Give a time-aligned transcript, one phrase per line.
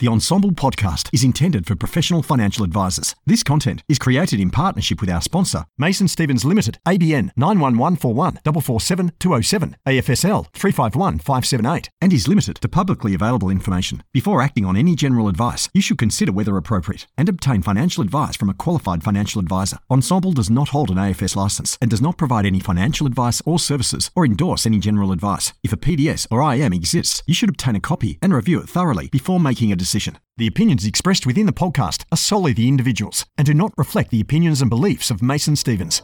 [0.00, 3.16] The Ensombl podcast is intended for professional financial advisors.
[3.26, 9.10] This content is created in partnership with our sponsor, Mason Stevens Limited, ABN 91141 447
[9.18, 14.04] 207, AFSL 351 578, and is limited to publicly available information.
[14.12, 18.36] Before acting on any general advice, you should consider whether appropriate and obtain financial advice
[18.36, 19.78] from a qualified financial advisor.
[19.90, 23.58] Ensombl does not hold an AFS license and does not provide any financial advice or
[23.58, 25.54] services or endorse any general advice.
[25.64, 29.08] If a PDS or IM exists, you should obtain a copy and review it thoroughly
[29.08, 29.87] before making a decision.
[30.36, 34.20] The opinions expressed within the podcast are solely the individuals and do not reflect the
[34.20, 36.02] opinions and beliefs of Mason Stevens.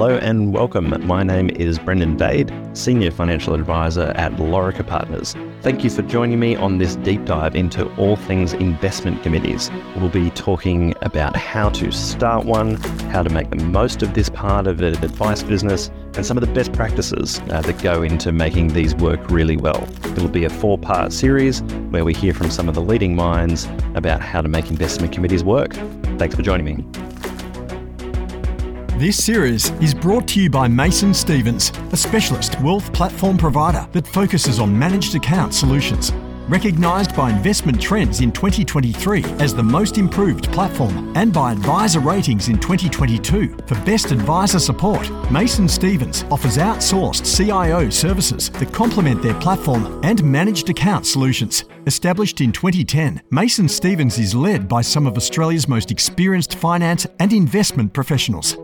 [0.00, 1.06] Hello and welcome.
[1.06, 5.36] My name is Brendon Dade, Senior Financial Advisor at Lorica Partners.
[5.60, 9.70] Thank you for joining me on this deep dive into all things investment committees.
[9.96, 12.76] We'll be talking about how to start one,
[13.10, 16.40] how to make the most of this part of an advice business, and some of
[16.40, 19.86] the best practices uh, that go into making these work really well.
[20.04, 23.68] It'll be a four part series where we hear from some of the leading minds
[23.94, 25.74] about how to make investment committees work.
[26.16, 26.86] Thanks for joining me.
[29.00, 34.06] This series is brought to you by Mason Stevens, a specialist wealth platform provider that
[34.06, 36.12] focuses on managed account solutions.
[36.50, 42.50] Recognised by Investment Trends in 2023 as the most improved platform and by Advisor Ratings
[42.50, 49.40] in 2022 for best advisor support, Mason Stevens offers outsourced CIO services that complement their
[49.40, 51.64] platform and managed account solutions.
[51.86, 57.32] Established in 2010, Mason Stevens is led by some of Australia's most experienced finance and
[57.32, 58.58] investment professionals.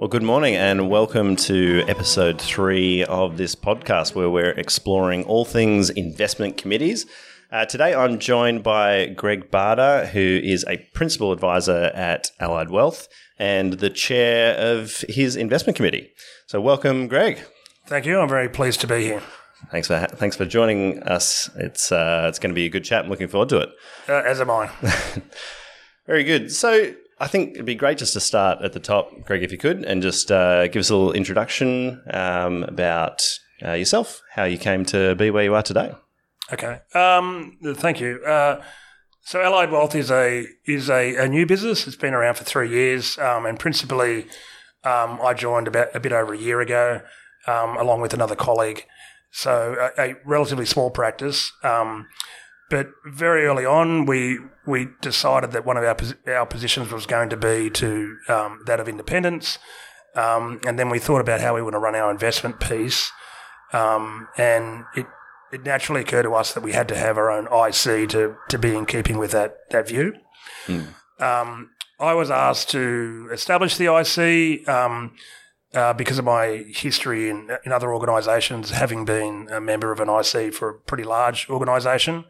[0.00, 5.44] Well, good morning and welcome to episode three of this podcast where we're exploring all
[5.44, 7.04] things investment committees.
[7.52, 13.08] Uh, today I'm joined by Greg Barter, who is a principal advisor at Allied Wealth
[13.38, 16.14] and the chair of his investment committee.
[16.46, 17.40] So, welcome, Greg.
[17.86, 18.20] Thank you.
[18.20, 19.22] I'm very pleased to be here.
[19.70, 21.50] Thanks for thanks for joining us.
[21.56, 23.04] It's uh, it's going to be a good chat.
[23.04, 23.68] I'm looking forward to it.
[24.08, 24.70] Uh, as am I.
[26.06, 26.50] very good.
[26.50, 29.58] So I think it'd be great just to start at the top, Greg, if you
[29.58, 33.22] could, and just uh, give us a little introduction um, about
[33.62, 35.92] uh, yourself, how you came to be where you are today.
[36.50, 36.80] Okay.
[36.94, 38.24] Um, thank you.
[38.24, 38.62] Uh,
[39.20, 41.86] so Allied Wealth is a is a, a, new business.
[41.86, 44.22] It's been around for three years, um, and principally,
[44.82, 47.02] um, I joined about a bit over a year ago,
[47.46, 48.86] um, along with another colleague.
[49.30, 51.52] So a, a relatively small practice.
[52.72, 55.96] Um, but very early on, we we decided that one of our
[56.34, 59.58] our positions was going to be to um, that of independence,
[60.14, 63.12] um, and then we thought about how we want to run our investment piece,
[63.72, 65.06] um, and it
[65.52, 68.58] it naturally occurred to us that we had to have our own IC to to
[68.58, 70.14] be in keeping with that that view.
[70.66, 70.94] Mm.
[72.00, 74.66] I was asked to establish the IC.
[75.72, 80.08] Uh, because of my history in, in other organisations, having been a member of an
[80.08, 82.24] IC for a pretty large organisation.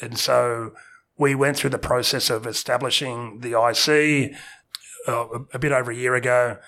[0.00, 0.72] And so
[1.18, 4.36] we went through the process of establishing the IC
[5.08, 6.58] uh, a bit over a year ago,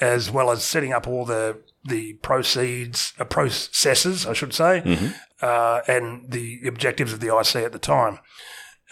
[0.00, 5.08] as well as setting up all the the proceeds uh, processes, I should say, mm-hmm.
[5.40, 8.18] uh, and the objectives of the IC at the time,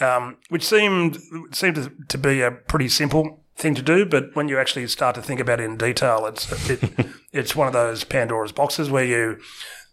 [0.01, 1.19] um, which seemed
[1.53, 5.15] seemed to, to be a pretty simple thing to do, but when you actually start
[5.15, 6.81] to think about it in detail, it's it,
[7.33, 9.39] it's one of those Pandora's boxes where you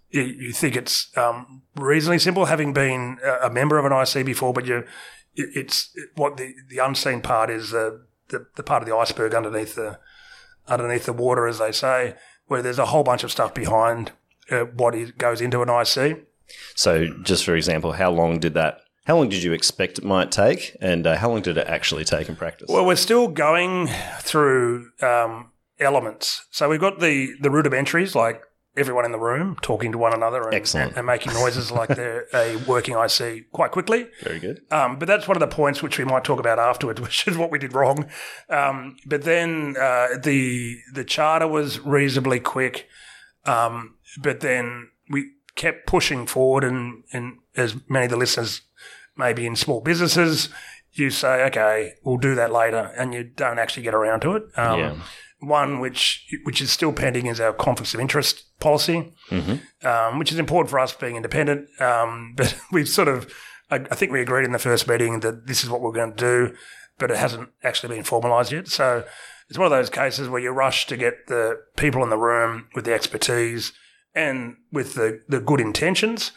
[0.10, 4.66] you, think it's um, reasonably simple, having been a member of an IC before, but
[4.66, 4.84] you
[5.36, 9.74] it's what the, the unseen part is the, the, the part of the iceberg underneath
[9.76, 9.98] the
[10.68, 12.16] underneath the water, as they say,
[12.48, 14.12] where there's a whole bunch of stuff behind
[14.52, 16.26] uh, what is, goes into an IC.
[16.76, 20.32] So, just for example, how long did that how long did you expect it might
[20.32, 22.70] take, and uh, how long did it actually take in practice?
[22.70, 26.46] Well, we're still going through um, elements.
[26.52, 28.42] So we've got the the rudimentaries like
[28.76, 30.98] everyone in the room talking to one another and, Excellent.
[30.98, 34.08] and making noises like they're a working IC quite quickly.
[34.24, 34.62] Very good.
[34.72, 37.38] Um, but that's one of the points which we might talk about afterwards, which is
[37.38, 38.10] what we did wrong.
[38.50, 42.88] Um, but then uh, the the charter was reasonably quick,
[43.46, 48.62] um, but then we kept pushing forward, and, and as many of the listeners
[49.18, 50.50] maybe in small businesses,
[50.92, 54.44] you say, okay, we'll do that later, and you don't actually get around to it.
[54.56, 54.96] Um, yeah.
[55.40, 59.86] One which which is still pending is our conflicts of interest policy, mm-hmm.
[59.86, 61.68] um, which is important for us being independent.
[61.82, 63.32] Um, but we've sort of,
[63.70, 66.14] I, I, think we agreed in the first meeting that this is what we're going
[66.14, 66.18] to
[66.48, 66.56] do,
[66.98, 68.70] but it hasn't actually been formalised yet.
[68.70, 69.04] So
[69.50, 72.70] it's one of those cases where you rush to get the people in the room
[72.74, 73.74] with the expertise
[74.16, 76.32] and with the, the good intentions,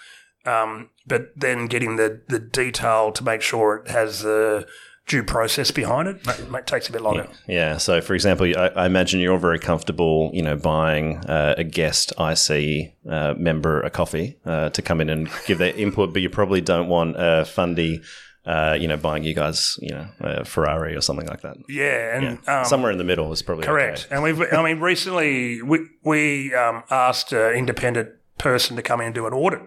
[0.46, 4.66] um, but then getting the, the detail to make sure it has the
[5.06, 6.16] due process behind it.
[6.26, 7.28] It, it takes a bit longer.
[7.46, 7.76] Yeah.
[7.76, 11.64] So, for example, I, I imagine you're all very comfortable, you know, buying uh, a
[11.64, 16.22] guest IC uh, member a coffee uh, to come in and give their input, but
[16.22, 18.02] you probably don't want a fundy.
[18.44, 21.56] Uh, you know, buying you guys, you know, a Ferrari or something like that.
[21.68, 22.60] Yeah, and Yeah.
[22.60, 24.06] Um, Somewhere in the middle is probably correct.
[24.06, 24.14] okay.
[24.14, 29.06] And we've, I mean, recently we we um, asked an independent person to come in
[29.06, 29.62] and do an audit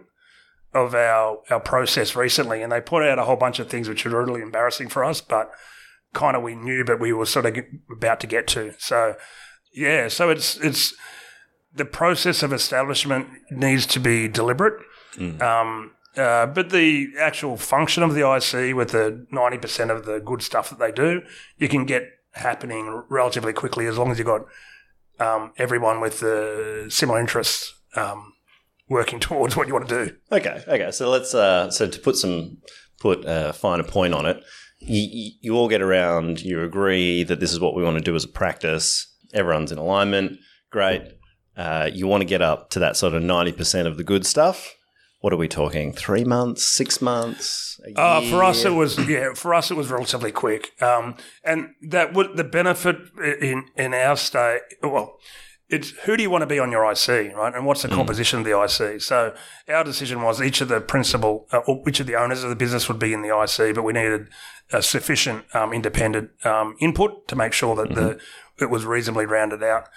[0.74, 4.06] of our our process recently, and they put out a whole bunch of things which
[4.06, 5.52] were really embarrassing for us, but
[6.14, 7.58] kind of we knew, but we were sort of
[7.92, 8.74] about to get to.
[8.78, 9.16] So,
[9.74, 10.96] yeah, so it's it's
[11.74, 14.82] the process of establishment needs to be deliberate.
[15.42, 20.42] Um, uh, but the actual function of the IC with the 90% of the good
[20.42, 21.22] stuff that they do,
[21.58, 24.42] you can get happening relatively quickly as long as you've got
[25.20, 28.34] um, everyone with the similar interests um,
[28.90, 30.16] working towards what you want to do.
[30.32, 30.92] Okay, okay.
[30.92, 32.58] So let's uh, so to put some
[33.00, 34.44] put a finer point on it,
[34.80, 38.16] you, you, all get around, you agree that this is what we want to do
[38.16, 39.08] as a practice.
[39.34, 40.40] Everyone's in alignment.
[40.72, 41.04] Great.
[41.56, 44.26] Uh, you want to get up to that sort of ninety percent of the good
[44.26, 44.76] stuff.
[45.22, 45.92] What are we talking?
[45.92, 47.78] Three months, six months?
[47.86, 49.34] a Uh, for us, it was yeah.
[49.34, 52.98] For us, it was relatively quick, um, and that would the benefit
[53.42, 54.62] in in our state.
[54.82, 55.18] Well,
[55.70, 57.54] it's who do you want to be on your IC, right?
[57.54, 59.02] And what's the composition of the IC?
[59.02, 59.36] So
[59.68, 62.56] our decision was each of the principal, uh, or each of the owners of the
[62.56, 64.30] business would be in the IC, but we needed
[64.72, 68.20] a sufficient um, independent um, input to make sure that the
[68.60, 69.88] it was reasonably rounded out.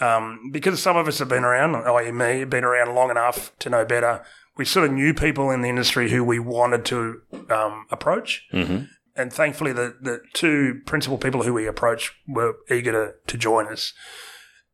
[0.00, 3.70] Um, because some of us have been around, i.e., me, been around long enough to
[3.70, 4.24] know better.
[4.56, 7.20] We sort of knew people in the industry who we wanted to
[7.50, 8.44] um, approach.
[8.52, 8.84] Mm-hmm.
[9.16, 13.66] And thankfully, the, the two principal people who we approached were eager to, to join
[13.66, 13.92] us.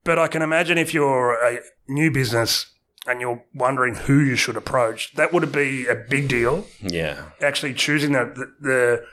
[0.05, 2.67] But I can imagine if you're a new business
[3.07, 6.67] and you're wondering who you should approach, that would be a big deal.
[6.81, 9.05] yeah, Actually, choosing the the, the,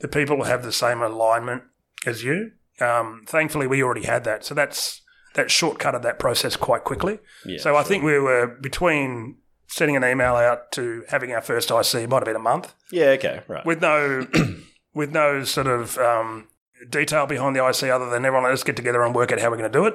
[0.00, 1.62] the people who have the same alignment
[2.06, 2.52] as you.
[2.80, 5.02] Um, thankfully, we already had that, so that's
[5.34, 7.18] that shortcutted that process quite quickly.
[7.44, 7.58] yeah.
[7.58, 9.36] so I think we were between
[9.66, 13.10] sending an email out to having our first IC might have been a month yeah,
[13.10, 13.64] okay, right.
[13.66, 14.26] with no
[14.94, 16.48] with no sort of um,
[16.88, 19.58] detail behind the IC other than everyone let's get together and work out how we're
[19.58, 19.94] going to do it.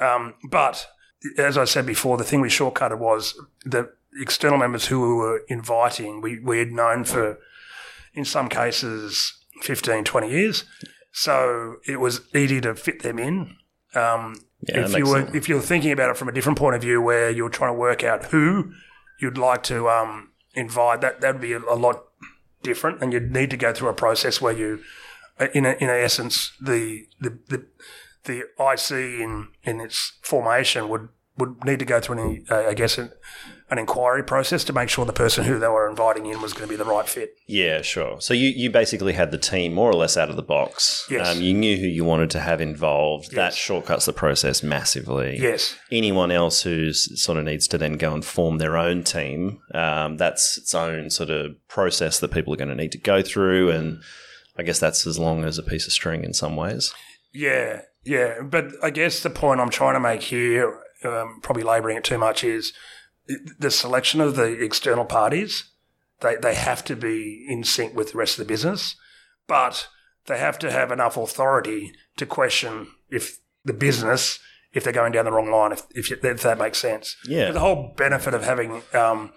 [0.00, 0.86] Um, but
[1.38, 5.42] as I said before, the thing we shortcutted was the external members who we were
[5.48, 6.20] inviting.
[6.20, 7.38] We we had known for
[8.14, 10.64] in some cases 15, 20 years,
[11.12, 13.56] so it was easy to fit them in.
[13.94, 14.34] Um,
[14.68, 15.34] Yeah, if you were sense.
[15.34, 17.78] if you're thinking about it from a different point of view, where you're trying to
[17.78, 18.72] work out who
[19.20, 22.04] you'd like to um, invite, that that'd be a, a lot
[22.62, 24.80] different, and you'd need to go through a process where you,
[25.38, 27.66] uh, in a, in a essence, the the the,
[28.30, 32.74] the IC in in its formation would would need to go through an uh, I
[32.74, 33.10] guess an,
[33.70, 36.66] an inquiry process to make sure the person who they were inviting in was going
[36.66, 37.34] to be the right fit.
[37.46, 38.20] Yeah, sure.
[38.20, 41.06] So you, you basically had the team more or less out of the box.
[41.08, 41.28] Yes.
[41.28, 43.32] Um, you knew who you wanted to have involved.
[43.32, 45.38] That shortcuts the process massively.
[45.38, 45.76] Yes.
[45.92, 50.16] Anyone else who sort of needs to then go and form their own team, um,
[50.16, 53.70] that's its own sort of process that people are going to need to go through.
[53.70, 54.02] And
[54.58, 56.92] I guess that's as long as a piece of string in some ways.
[57.32, 58.40] Yeah, yeah.
[58.42, 62.18] But I guess the point I'm trying to make here, um, probably labouring it too
[62.18, 62.72] much, is
[63.58, 65.70] the selection of the external parties.
[66.20, 68.96] They they have to be in sync with the rest of the business,
[69.46, 69.88] but
[70.26, 74.38] they have to have enough authority to question if the business
[74.72, 75.72] if they're going down the wrong line.
[75.72, 77.16] If if, you, if that makes sense.
[77.26, 77.50] Yeah.
[77.50, 79.32] The whole benefit of having um,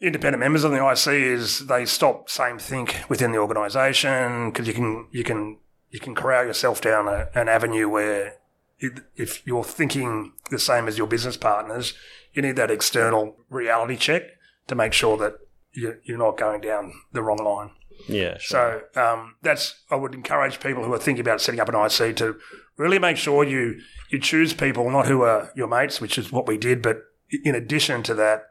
[0.00, 4.74] independent members on the IC is they stop same think within the organisation because you
[4.74, 5.58] can you can
[5.94, 8.34] you can corral yourself down a, an avenue where
[8.80, 11.94] it, if you're thinking the same as your business partners,
[12.32, 14.22] you need that external reality check
[14.66, 15.34] to make sure that
[15.72, 17.70] you, you're not going down the wrong line.
[18.08, 18.88] Yeah, sure.
[18.94, 22.16] So um, that's I would encourage people who are thinking about setting up an IC
[22.16, 22.40] to
[22.76, 26.48] really make sure you you choose people not who are your mates, which is what
[26.48, 27.02] we did, but
[27.44, 28.46] in addition to that,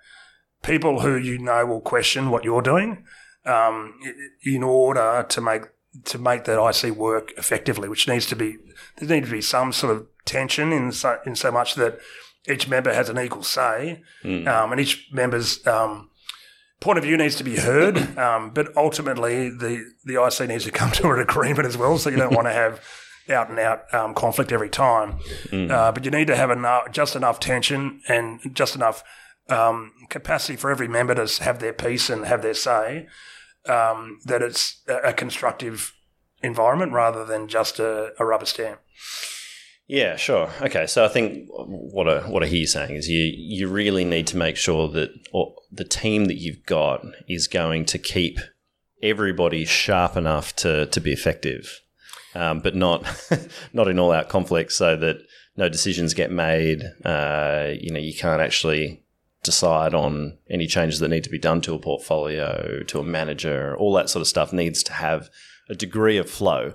[0.62, 3.04] people who you know will question what you're doing
[3.46, 4.00] um,
[4.46, 5.64] in order to make
[6.06, 8.58] to make that IC work effectively, which needs to be
[8.98, 12.00] there needs to be some sort of tension in so, in so much that
[12.48, 14.02] each member has an equal say,
[14.48, 16.10] um, and each member's um,
[16.80, 17.98] point of view needs to be heard.
[18.24, 21.98] Um, but ultimately, the the IC needs to come to an agreement as well.
[21.98, 22.82] So you don't want to have
[23.30, 25.18] out and out um, conflict every time,
[25.52, 29.04] uh, but you need to have enough, just enough tension and just enough
[29.50, 33.08] um, capacity for every member to have their piece and have their say.
[33.68, 35.94] Um, that it's a, constructive
[36.42, 38.82] environment rather than just a, a rubber stamp.
[39.88, 40.50] Yeah, sure.
[40.62, 44.06] Okay, so I think what I, what I hear you saying is you you really
[44.06, 45.12] need to make sure that
[45.72, 48.40] the team that you've got is going to keep
[49.02, 51.82] everybody sharp enough to to be effective,
[52.34, 53.06] um, but not
[53.74, 55.18] not in all out conflict, so that
[55.58, 56.84] no decisions get made.
[57.04, 59.03] Uh, you know, you can't actually
[59.44, 63.76] decide on any changes that need to be done to a portfolio, to a manager,
[63.78, 65.30] all that sort of stuff needs to have
[65.70, 66.74] a degree of flow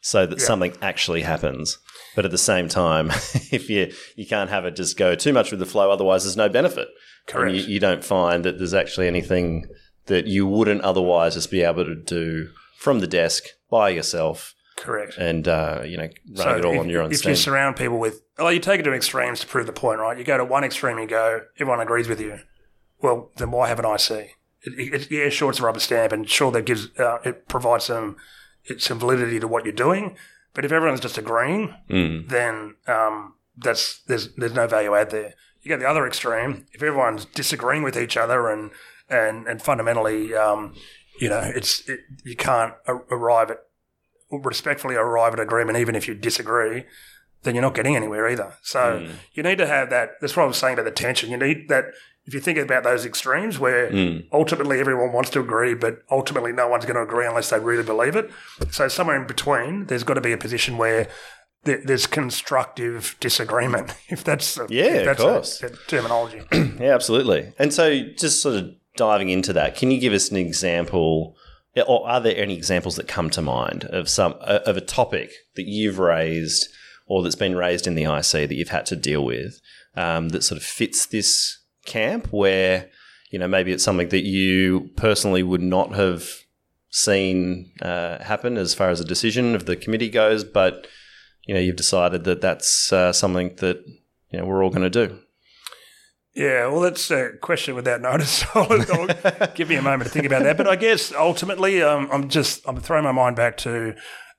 [0.00, 0.44] so that Yeah.
[0.46, 1.78] something actually happens.
[2.14, 3.10] But at the same time,
[3.52, 6.36] if you you can't have it just go too much with the flow, otherwise there's
[6.36, 6.88] no benefit.
[7.26, 7.54] Correct.
[7.54, 9.66] You, you don't find that there's actually anything
[10.06, 12.48] that you wouldn't otherwise just be able to do
[12.78, 15.16] from the desk by yourself Correct.
[15.18, 17.30] and uh, you know run it all if, on your own if steam.
[17.30, 20.16] you surround people with, oh, you take it to extremes to prove the point, right?
[20.16, 22.38] You go to one extreme, you go, everyone agrees with you.
[23.00, 24.10] Well, then why have an IC?
[24.62, 27.84] It, it, yeah, sure, it's a rubber stamp, and sure, that gives uh, it provides
[27.84, 28.16] some
[28.64, 30.16] it's some validity to what you're doing.
[30.54, 32.28] But if everyone's just agreeing, Mm.
[32.28, 35.34] then um, that's there's there's no value add there.
[35.62, 36.66] You get the other extreme.
[36.72, 38.70] If everyone's disagreeing with each other and
[39.08, 40.74] and and fundamentally, um,
[41.20, 42.74] you know, it's it, you can't
[43.10, 43.58] arrive at
[44.30, 46.84] respectfully arrive at agreement, even if you disagree.
[47.44, 48.54] Then you're not getting anywhere either.
[48.62, 49.10] So Mm.
[49.32, 50.20] you need to have that.
[50.20, 51.30] That's what I was saying about the tension.
[51.30, 51.84] You need that.
[52.26, 54.24] If you think about those extremes, where Mm.
[54.32, 57.84] ultimately everyone wants to agree, but ultimately no one's going to agree unless they really
[57.84, 58.28] believe it.
[58.70, 61.06] So somewhere in between, there's got to be a position where
[61.64, 65.62] there, there's constructive disagreement, if that's a, Yeah, if of that's course.
[65.62, 66.42] A, a terminology.
[66.80, 67.52] Yeah, absolutely.
[67.58, 71.36] And so, just sort of diving into that, can you give us an example,
[71.86, 75.66] or are there any examples that come to mind of some of a topic that
[75.66, 76.68] you've raised
[77.06, 79.60] or that's been raised in the IC that you've had to deal with
[79.96, 82.88] um, that sort of fits this camp, where
[83.30, 86.28] you know maybe it's something that you personally would not have
[86.90, 90.86] seen uh, happen as far as a decision of the committee goes, but
[91.46, 93.82] you know you've decided that that's uh, something that
[94.30, 95.18] you know we're all going to do.
[96.34, 98.44] Yeah, well, that's a question without notice.
[98.54, 100.56] I'll, I'll give me a moment to think about that.
[100.56, 103.94] But I guess ultimately, um, I'm just I'm throwing my mind back to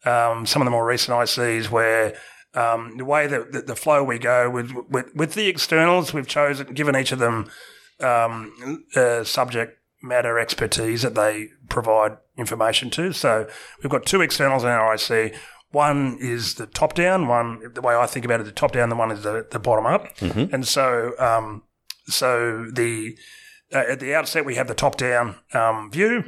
[0.05, 2.15] um, some of the more recent ICs where
[2.53, 6.27] um, the way that the, the flow we go with, with with the externals, we've
[6.27, 7.49] chosen given each of them
[7.99, 13.11] um, uh, subject matter expertise that they provide information to.
[13.11, 13.47] So
[13.83, 15.35] we've got two externals in our IC.
[15.71, 17.27] One is the top down.
[17.27, 18.89] One, the way I think about it, the top down.
[18.89, 20.07] The one is the, the bottom up.
[20.53, 21.63] And so, um,
[22.09, 23.17] so the
[23.73, 26.23] uh, at the outset we have the top down um, view,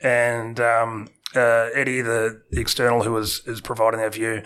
[0.00, 4.42] and um, uh, Eddie, the, the external who was is providing that view,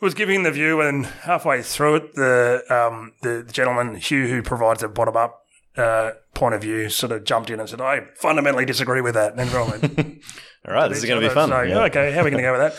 [0.00, 4.42] was giving the view, and halfway through it, the um, the, the gentleman Hugh, who
[4.42, 5.40] provides a bottom up
[5.76, 9.32] uh, point of view, sort of jumped in and said, "I fundamentally disagree with that."
[9.32, 9.84] And everyone went,
[10.66, 11.50] All right, this is going to be fun.
[11.50, 11.84] So, Yeah.
[11.84, 12.72] okay, how are we going to go with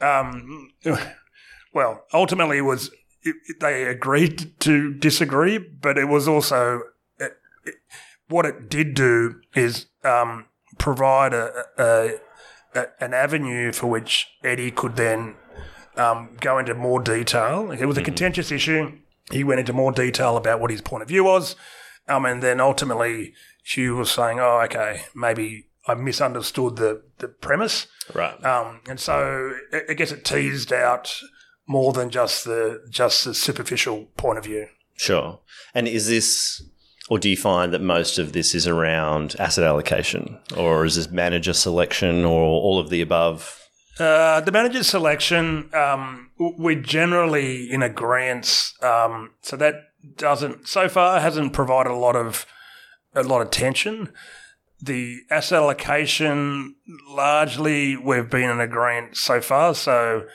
[0.00, 0.18] that?
[0.20, 0.70] Um,
[1.72, 2.90] well, ultimately, it was
[3.28, 6.80] it, it- they agreed to disagree, but it was also
[7.18, 7.32] it,
[8.28, 10.46] what it did do is um,
[10.78, 12.10] provide a, a,
[12.74, 15.34] a an avenue for which Eddie could then
[15.96, 17.70] um, go into more detail.
[17.70, 18.98] It was a contentious issue.
[19.32, 21.56] He went into more detail about what his point of view was,
[22.08, 27.86] um, and then ultimately Hugh was saying, "Oh, okay, maybe." I misunderstood the, the premise.
[28.12, 28.44] Right.
[28.44, 29.52] Um, and so
[29.88, 31.10] I guess it teased out
[31.68, 34.66] more than just the just the superficial point of view.
[34.96, 35.38] Sure.
[35.74, 36.62] And is this,
[37.08, 41.08] or do you find that most of this is around asset allocation, or is this
[41.08, 43.54] manager selection, or all of the above?
[44.00, 48.72] Uh, the manager selection, um, we're generally in agreement.
[48.82, 49.74] Um, so that
[50.16, 52.46] doesn't so far hasn't provided a lot of
[53.14, 54.12] a lot of tension.
[54.80, 56.76] The asset allocation,
[57.08, 59.74] largely, we've been in agreement so far.
[59.74, 60.26] So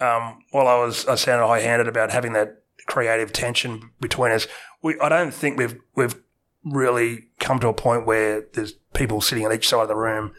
[0.00, 4.46] um, while I was I sounded high handed about having that creative tension between us,
[4.82, 6.16] we I don't think we've we've
[6.64, 10.32] really come to a point where there's people sitting on each side of the room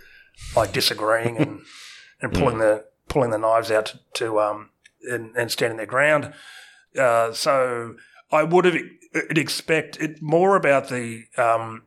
[0.55, 1.61] like disagreeing and
[2.21, 4.69] and pulling the pulling the knives out to, to um
[5.09, 6.33] and, and standing their ground.
[6.97, 7.95] Uh, so
[8.31, 8.75] I would have
[9.13, 11.83] expect it more about the um,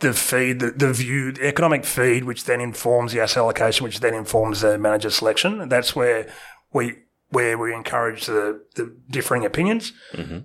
[0.00, 4.00] the feed, the, the view, the economic feed, which then informs the asset allocation, which
[4.00, 5.60] then informs the manager selection.
[5.60, 6.26] And that's where
[6.72, 6.96] we
[7.30, 9.92] where we encourage the, the differing opinions.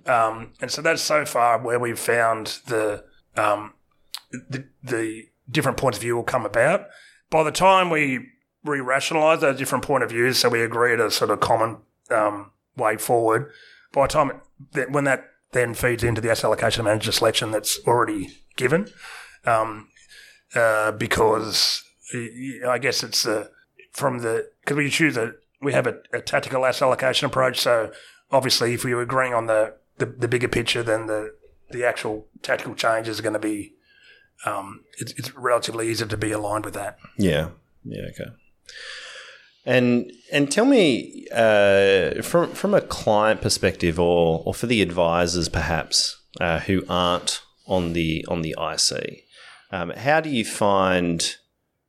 [0.08, 3.04] Um, and so that's so far where we've found the
[3.36, 3.74] um,
[4.30, 6.86] the, the different points of view will come about.
[7.30, 8.28] By the time we
[8.64, 11.78] re rationalise those different point of views, so we agree at a sort of common
[12.10, 13.50] um, way forward,
[13.92, 14.40] by the time
[14.74, 18.88] it, when that then feeds into the asset allocation manager selection that's already given,
[19.44, 19.88] um,
[20.54, 21.82] uh, because
[22.68, 23.48] I guess it's uh,
[23.92, 25.34] from the because we choose a
[25.66, 27.58] we have a, a tactical asset allocation approach.
[27.58, 27.90] So
[28.30, 31.34] obviously, if we were agreeing on the, the, the bigger picture, then the
[31.72, 33.74] the actual tactical changes are going to be
[34.44, 36.98] um, it's, it's relatively easy to be aligned with that.
[37.18, 37.48] Yeah.
[37.84, 38.02] Yeah.
[38.10, 38.30] Okay.
[39.64, 45.48] And and tell me uh, from from a client perspective, or or for the advisors
[45.48, 49.24] perhaps uh, who aren't on the on the IC,
[49.72, 51.34] um, how do you find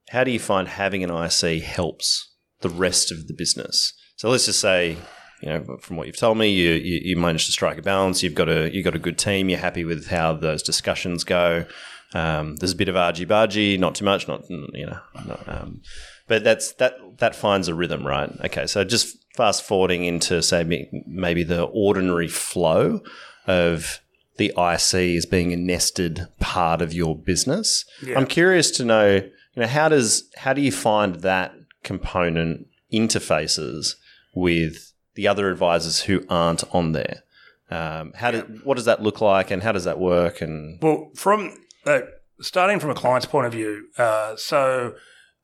[0.09, 2.27] how do you find having an IC helps
[2.61, 3.93] the rest of the business?
[4.15, 4.97] So let's just say,
[5.41, 8.23] you know, from what you've told me, you you, you managed to strike a balance.
[8.23, 9.49] You've got a you got a good team.
[9.49, 11.65] You're happy with how those discussions go.
[12.13, 15.81] Um, there's a bit of argy bargy, not too much, not you know, not, um,
[16.27, 18.31] but that's that that finds a rhythm, right?
[18.45, 23.01] Okay, so just fast forwarding into say maybe the ordinary flow
[23.45, 24.01] of
[24.37, 27.85] the IC as being a nested part of your business.
[28.03, 28.17] Yeah.
[28.17, 31.53] I'm curious to know, you know, how does how do you find that
[31.87, 33.95] component interfaces
[34.35, 37.23] with the other advisors who aren't on there?
[37.71, 40.41] Um, how do, what does that look like, and how does that work?
[40.41, 42.01] And well, from uh,
[42.39, 44.93] starting from a client's point of view, uh, so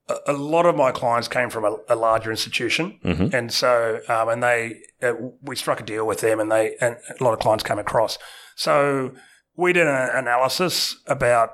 [0.07, 3.35] a, a, lot of my clients came from a, a larger institution, mm-hmm.
[3.35, 6.95] and so um, and they uh, we struck a deal with them, and they and
[7.19, 8.17] a lot of clients came across.
[8.55, 9.11] So
[9.55, 11.49] we did an analysis about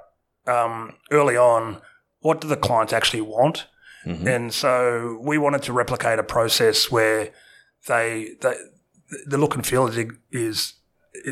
[0.46, 1.82] um, early on
[2.20, 3.68] what do the clients actually want,
[4.10, 4.28] mm-hmm.
[4.28, 7.32] and so we wanted to replicate a process where
[7.88, 8.56] they they
[9.26, 9.98] the look and feel is,
[10.32, 10.74] is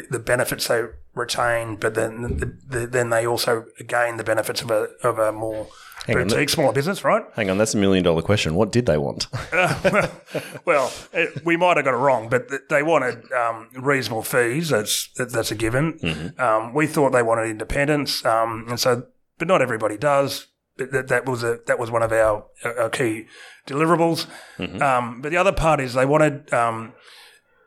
[0.09, 4.71] the benefits they retain, but then the, the, then they also gain the benefits of
[4.71, 5.67] a of a more
[6.05, 7.23] Hang boutique, on, smaller business, right?
[7.35, 8.55] Hang on, that's a million dollar question.
[8.55, 9.27] What did they want?
[9.51, 10.07] uh,
[10.65, 14.69] well, it, we might have got it wrong, but they wanted um, reasonable fees.
[14.69, 15.99] That's that's a given.
[15.99, 16.41] Mm-hmm.
[16.41, 19.03] Um, we thought they wanted independence, um, and so,
[19.37, 20.47] but not everybody does.
[20.77, 23.25] That, that was a that was one of our, our key
[23.65, 24.27] deliverables.
[24.57, 24.81] Mm-hmm.
[24.81, 26.93] Um, but the other part is they wanted um,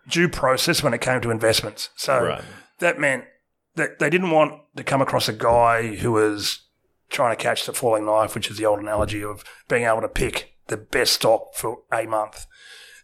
[0.09, 1.91] due process when it came to investments.
[1.97, 2.45] So right.
[2.79, 3.25] that meant
[3.75, 6.61] that they didn't want to come across a guy who was
[7.09, 10.09] trying to catch the falling knife, which is the old analogy of being able to
[10.09, 12.47] pick the best stock for a month.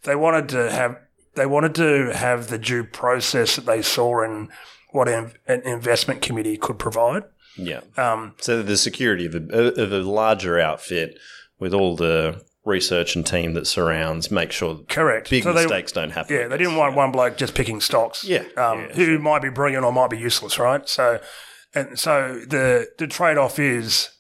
[0.05, 0.97] They wanted to have
[1.35, 4.49] they wanted to have the due process that they saw in
[4.91, 7.25] what an investment committee could provide.
[7.57, 7.81] Yeah.
[7.97, 11.19] Um, so the security of a, of a larger outfit
[11.59, 16.01] with all the research and team that surrounds make sure correct big so mistakes they,
[16.01, 16.37] don't happen.
[16.37, 18.25] Yeah, they didn't want one bloke just picking stocks.
[18.25, 19.19] Yeah, um, yeah who sure.
[19.21, 20.87] might be brilliant or might be useless, right?
[20.89, 21.21] So,
[21.75, 24.11] and so the the trade off is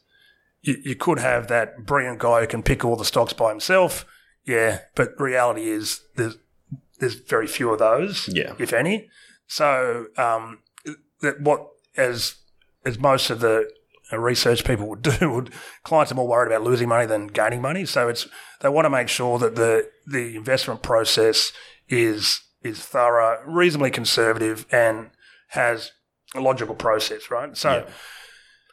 [0.62, 4.07] you, you could have that brilliant guy who can pick all the stocks by himself.
[4.44, 6.37] Yeah, but reality is there's
[7.01, 9.11] there's very few of those, yeah, if any.
[9.49, 10.61] So um,
[11.20, 12.37] that what as
[12.87, 13.68] as most of the
[14.12, 15.31] research people would do.
[15.33, 18.29] Would, clients are more worried about losing money than gaining money, so it's
[18.61, 21.53] they want to make sure that the the investment process
[21.88, 25.11] is is thorough, reasonably conservative, and
[25.49, 25.92] has
[26.35, 27.31] a logical process.
[27.31, 27.57] Right.
[27.57, 27.92] So yeah.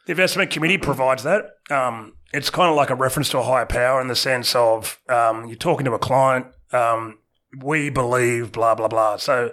[0.06, 1.44] the investment committee provides that.
[1.70, 5.00] Um, it's kind of like a reference to a higher power in the sense of
[5.08, 6.46] um, you're talking to a client.
[6.72, 7.18] Um,
[7.62, 9.16] we believe blah blah blah.
[9.16, 9.52] So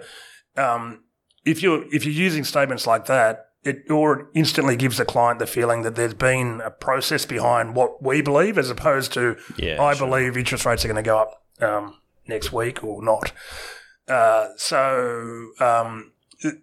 [0.56, 1.04] um,
[1.44, 5.46] if you're if you're using statements like that, it or instantly gives the client the
[5.46, 9.94] feeling that there's been a process behind what we believe, as opposed to yeah, I
[9.94, 10.08] sure.
[10.08, 13.32] believe interest rates are going to go up um, next week or not.
[14.08, 16.12] Uh, so um,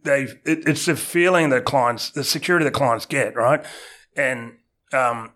[0.04, 3.66] they it, it's the feeling that clients, the security that clients get, right?
[4.16, 4.58] And
[4.92, 5.32] um,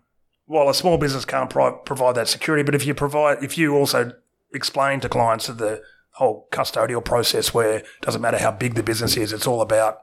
[0.46, 3.74] while a small business can't pro- provide that security, but if you provide, if you
[3.74, 4.12] also
[4.52, 8.82] explain to clients that the whole custodial process, where it doesn't matter how big the
[8.82, 9.98] business is, it's all about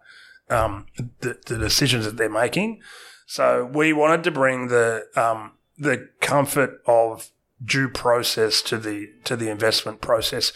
[0.52, 0.86] um,
[1.22, 2.82] the, the, decisions that they're making.
[3.26, 7.30] So we wanted to bring the um, the comfort of
[7.64, 10.52] due process to the to the investment process.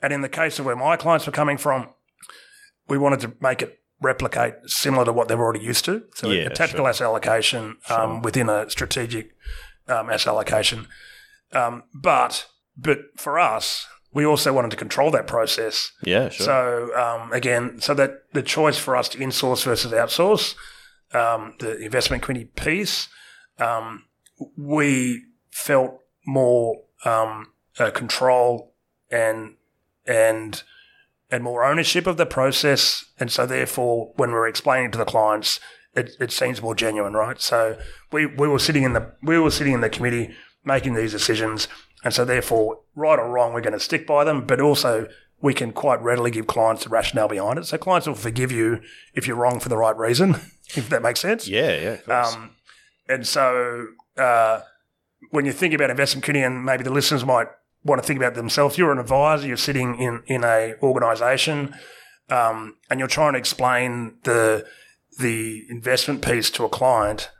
[0.00, 1.90] And in the case of where my clients were coming from,
[2.88, 6.04] we wanted to make it replicate similar to what they're already used to.
[6.14, 6.90] So yeah, a tactical sure.
[6.90, 8.20] asset allocation um, sure.
[8.20, 9.30] within a strategic
[9.88, 10.88] um, asset allocation.
[11.52, 15.92] Um, but but for us, we also wanted to control that process.
[16.02, 16.46] Yeah, sure.
[16.46, 20.54] So um, again, so that the choice for us to insource versus outsource,
[21.14, 23.08] um, the investment committee piece,
[23.58, 24.04] um,
[24.56, 28.74] we felt more um, uh, control
[29.10, 29.54] and
[30.06, 30.62] and
[31.30, 35.58] and more ownership of the process, and so therefore, when we're explaining to the clients,
[35.94, 37.40] it, it seems more genuine, right?
[37.40, 37.78] So
[38.12, 41.68] we, we were sitting in the we were sitting in the committee making these decisions
[42.04, 45.08] and so, therefore, right or wrong, we're going to stick by them, but also
[45.40, 47.66] we can quite readily give clients the rationale behind it.
[47.66, 48.80] So, clients will forgive you
[49.14, 50.30] if you're wrong for the right reason,
[50.74, 51.46] if that makes sense.
[51.46, 52.14] Yeah, yeah.
[52.14, 52.50] Um,
[53.08, 53.86] and so,
[54.16, 54.60] uh,
[55.30, 57.48] when you think about investment committee, and maybe the listeners might
[57.84, 61.74] want to think about themselves, you're an advisor, you're sitting in, in a organisation,
[62.30, 64.66] um, and you're trying to explain the
[65.18, 67.30] the investment piece to a client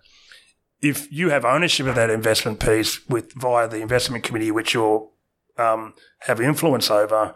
[0.83, 5.11] if you have ownership of that investment piece with via the investment committee, which you
[5.57, 7.35] um, have influence over,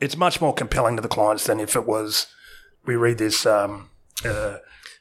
[0.00, 2.26] it's much more compelling to the clients than if it was.
[2.84, 3.46] We read this.
[3.46, 3.90] Um,
[4.24, 4.58] uh,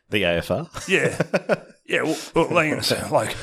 [0.10, 0.70] the AFR.
[0.88, 1.17] Yeah,
[1.86, 2.04] yeah.
[2.04, 3.36] Well, well, like,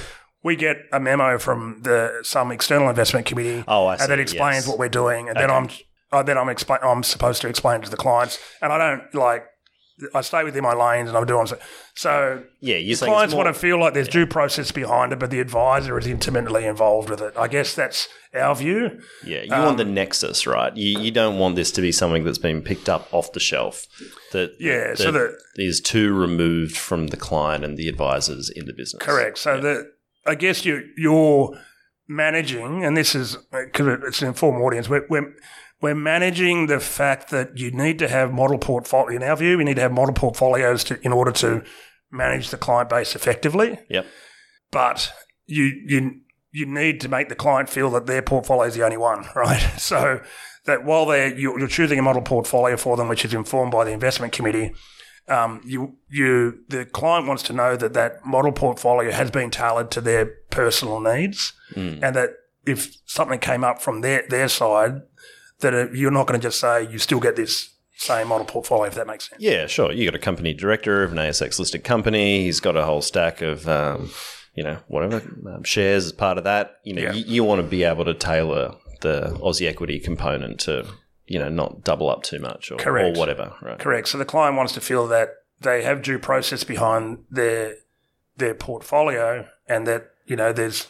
[0.45, 4.21] we get a memo from the some external investment committee, Oh, I see, and that
[4.21, 4.69] explains yes.
[4.69, 5.69] what we're doing, and then I'm
[6.13, 9.45] uh, then I'm explain I'm supposed to explain to the clients, and I don't like.
[10.15, 11.59] I stay within my lanes, and I'm doing so.
[11.95, 15.31] So Yeah, saying clients more- want to feel like there's due process behind it, but
[15.31, 17.35] the advisor is intimately involved with it.
[17.37, 19.01] I guess that's our view.
[19.25, 20.77] Yeah, you want the um, nexus, right?
[20.77, 23.87] You, you don't want this to be something that's been picked up off the shelf.
[24.33, 28.67] That Yeah, that so that is too removed from the client and the advisors in
[28.67, 29.03] the business.
[29.03, 29.39] Correct.
[29.39, 29.91] So the
[30.27, 31.59] I guess you you're
[32.09, 34.89] managing, and this is uh, because it's an informed audience.
[34.89, 35.35] We're, we're
[35.81, 39.17] we're managing the fact that you need to have model portfolio.
[39.17, 41.63] In our view, we need to have model portfolios to, in order to
[42.11, 43.79] manage the client base effectively.
[43.89, 44.07] Yep.
[44.71, 45.13] But
[45.47, 48.97] you you you need to make the client feel that their portfolio is the only
[48.97, 49.61] one, right?
[49.79, 50.21] So
[50.65, 53.85] that while they're you're, you're choosing a model portfolio for them, which is informed by
[53.85, 54.75] the investment committee,
[55.29, 59.91] um, you you the client wants to know that that model portfolio has been tailored
[59.93, 61.53] to their personal needs,
[62.03, 62.31] and that
[62.67, 65.03] if something came up from their their side,
[65.61, 68.95] that you're not going to just say you still get this same model portfolio, if
[68.95, 69.43] that makes sense.
[69.43, 69.91] Yeah, sure.
[69.93, 72.45] You got a company director of an ASX listed company.
[72.45, 74.11] He's got a whole stack of, um,
[74.55, 75.17] you know, whatever
[75.53, 76.77] um, shares as part of that.
[76.85, 77.13] You know, Yeah.
[77.13, 80.87] you, you want to be able to tailor the Aussie equity component to,
[81.27, 83.17] you know, not double up too much or, or Correct.
[83.19, 83.55] whatever.
[83.61, 83.79] Right.
[83.81, 84.09] Correct.
[84.09, 87.75] So the client wants to feel that they have due process behind their
[88.37, 90.87] their portfolio, and that you know there's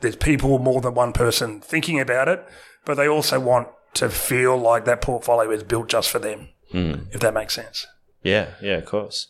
[0.00, 2.44] there's people more than one person thinking about it,
[2.84, 6.48] but they also want to feel like that portfolio is built just for them.
[7.12, 7.86] If that makes sense.
[8.22, 9.28] Yeah, yeah, of course.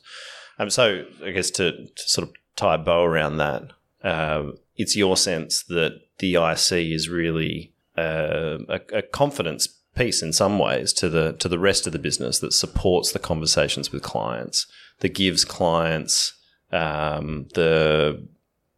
[0.59, 3.73] Um, so I guess to, to sort of tie a bow around that,
[4.05, 10.33] um, it's your sense that the IC is really uh, a, a confidence piece in
[10.33, 14.03] some ways to the to the rest of the business that supports the conversations with
[14.03, 14.67] clients,
[15.01, 16.35] that gives clients
[16.71, 18.27] um, the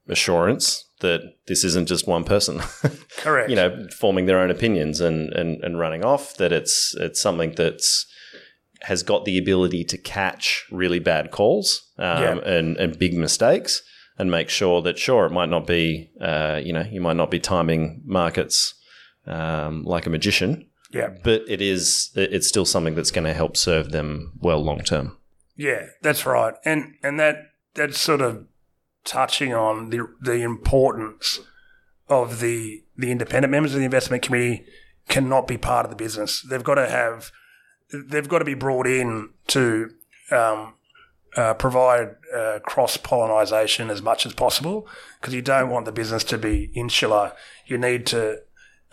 [0.09, 2.61] assurance that this isn't just one person.
[3.18, 3.50] Correct.
[3.50, 7.52] you know, forming their own opinions and, and, and running off, that it's it's something
[7.57, 8.07] that's
[8.83, 12.38] has got the ability to catch really bad calls um, Yeah.
[12.44, 13.83] and, and big mistakes
[14.18, 17.30] and make sure that sure it might not be uh, you know you might not
[17.30, 18.74] be timing markets
[19.26, 21.11] um, like a magician Yeah.
[21.22, 25.16] but it is it's still something that's going to help serve them well long term
[25.57, 26.54] Yeah, that's right.
[26.66, 27.37] And and that
[27.74, 28.46] that's sort of
[29.05, 31.40] touching on the the importance
[32.09, 34.64] of the the independent members of the investment committee
[35.09, 36.43] cannot be part of the business.
[36.43, 37.31] They've got to have
[37.93, 39.90] they've got to be brought in to
[40.31, 40.75] um,
[41.37, 44.87] uh, provide uh, cross pollination as much as possible
[45.21, 47.33] because you don't want the business to be insular.
[47.67, 48.38] You need to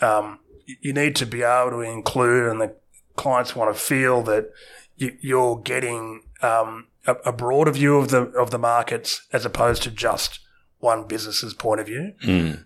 [0.01, 2.75] um, you need to be able to include, and the
[3.15, 4.51] clients want to feel that
[4.97, 9.83] you, you're getting um, a, a broader view of the of the markets as opposed
[9.83, 10.39] to just
[10.79, 12.13] one business's point of view.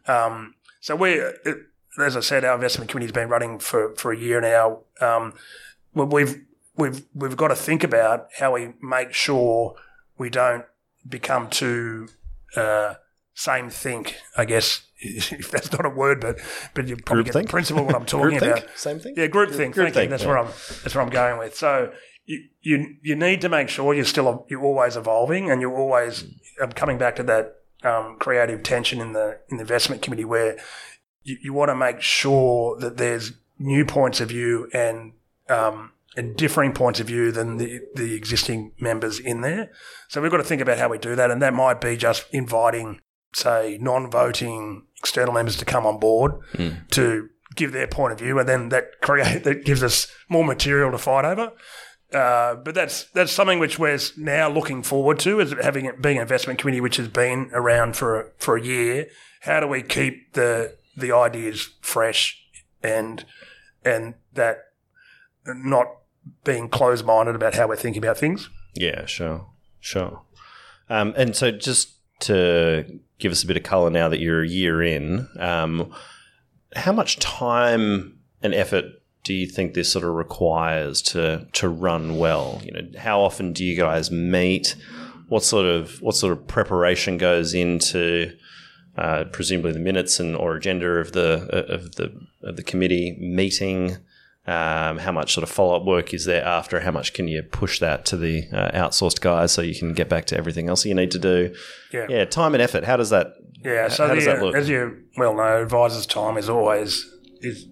[0.08, 1.58] Um, so we, it,
[2.00, 4.80] as I said, our investment committee's been running for, for a year now.
[5.02, 5.34] Um,
[5.94, 6.42] we've
[6.78, 9.76] we've we've got to think about how we make sure
[10.18, 10.66] we don't
[11.08, 12.08] become too
[12.56, 12.96] uh,
[13.34, 14.16] same think.
[14.38, 14.82] I guess
[15.32, 16.40] if that's not a word, but
[16.74, 18.64] but you probably get the principle of what I'm talking Groupthink?
[18.64, 18.78] about.
[18.78, 19.14] Same thing?
[19.18, 19.72] Yeah, group thing.
[19.72, 20.30] Group Thank think, That's yeah.
[20.30, 20.48] where I'm.
[20.48, 21.56] That's where I'm going with.
[21.56, 21.92] So
[22.26, 26.26] you you you need to make sure you're still you're always evolving, and you're always
[26.62, 30.58] um, coming back to that um, creative tension in the in the investment committee where
[31.24, 35.14] you, you want to make sure that there's new points of view and
[35.50, 39.72] um, and differing points of view than the the existing members in there.
[40.08, 42.26] So we've got to think about how we do that, and that might be just
[42.32, 43.02] inviting,
[43.36, 46.34] say, non-voting external members to come on board
[46.92, 50.92] to give their point of view, and then that create that gives us more material
[50.92, 51.52] to fight over.
[52.14, 56.18] Uh, but that's that's something which we're now looking forward to, is having it being
[56.18, 59.08] an investment committee which has been around for for a year.
[59.42, 62.42] How do we keep the the ideas fresh
[62.82, 63.26] and
[63.84, 64.60] and that
[65.48, 65.88] not
[66.44, 68.50] being closed minded about how we're thinking about things?
[68.74, 69.48] Yeah, sure,
[69.80, 70.22] sure.
[70.90, 74.48] Um, and so, just to give us a bit of color now that you're a
[74.48, 75.94] year in, um,
[76.76, 78.86] how much time and effort
[79.24, 82.62] do you think this sort of requires to to run well?
[82.64, 84.76] You know, how often do you guys meet?
[85.28, 88.38] What sort of what sort of preparation goes into
[88.98, 93.98] uh, presumably the minutes and or agenda of the of the of the committee meeting?
[94.48, 96.80] Um, how much sort of follow up work is there after?
[96.80, 100.08] How much can you push that to the uh, outsourced guys so you can get
[100.08, 101.56] back to everything else you need to do?
[101.92, 102.06] Yeah.
[102.10, 102.84] Yeah, time and effort.
[102.84, 103.34] How does that?
[103.64, 104.56] Yeah, so how does the, that look?
[104.56, 107.68] as you well know, advisors' time is always is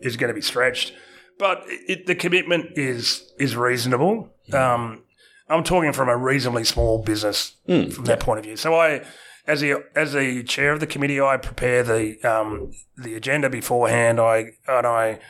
[0.00, 0.92] is going to be stretched,
[1.38, 4.30] but it, the commitment is is reasonable.
[4.52, 5.04] Um,
[5.48, 8.56] I'm talking from a reasonably small business from that point of view.
[8.56, 9.04] So I,
[9.46, 14.18] as the as the chair of the committee, I prepare the um, the agenda beforehand.
[14.18, 15.20] I and I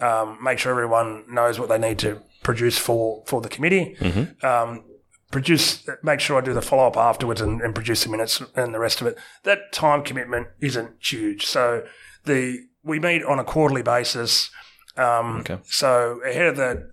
[0.00, 3.96] um, make sure everyone knows what they need to produce for for the committee.
[4.42, 4.84] Um,
[5.30, 8.74] produce, make sure I do the follow up afterwards and, and produce the minutes and
[8.74, 9.16] the rest of it.
[9.44, 11.46] That time commitment isn't huge.
[11.46, 11.84] So
[12.24, 14.50] the we meet on a quarterly basis.
[14.96, 15.58] Um, Okay.
[15.64, 16.90] So ahead of the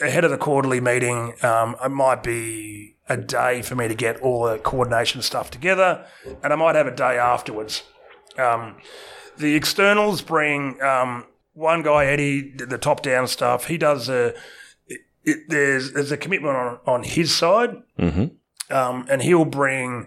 [0.00, 4.20] ahead of the quarterly meeting, um, it might be a day for me to get
[4.20, 6.04] all the coordination stuff together,
[6.42, 7.82] and I might have a day afterwards.
[8.38, 8.76] Um,
[9.38, 11.24] the externals bring um,
[11.56, 13.66] one guy, Eddie, the top down stuff.
[13.66, 14.34] He does a.
[14.86, 18.32] It, it, there's there's a commitment on on his side, Mhm.
[18.70, 20.06] um, and he'll bring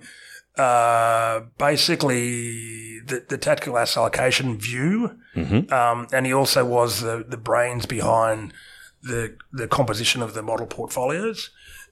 [0.57, 5.71] uh, basically the, the tactical asset allocation view, Mhm.
[5.71, 8.53] um, and he also was the the brains behind
[9.01, 11.49] the the composition of the model portfolios.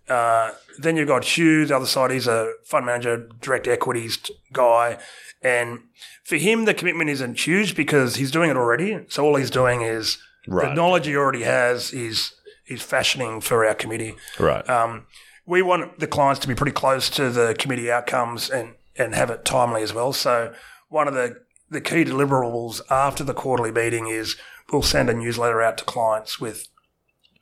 [0.09, 2.11] Uh, then you've got Hugh, the other side.
[2.11, 4.19] He's a fund manager, direct equities
[4.53, 4.97] guy,
[5.41, 5.79] and
[6.23, 9.05] for him the commitment isn't huge because he's doing it already.
[9.09, 12.33] So all he's doing is the knowledge he already has is
[12.67, 14.15] is fashioning for our committee.
[14.39, 14.67] Right.
[14.69, 15.07] Um,
[15.45, 19.29] we want the clients to be pretty close to the committee outcomes and, and have
[19.29, 20.11] it timely as well.
[20.11, 20.53] So
[20.89, 24.35] one of the, the key deliverables after the quarterly meeting is
[24.71, 26.67] we'll send a newsletter out to clients with,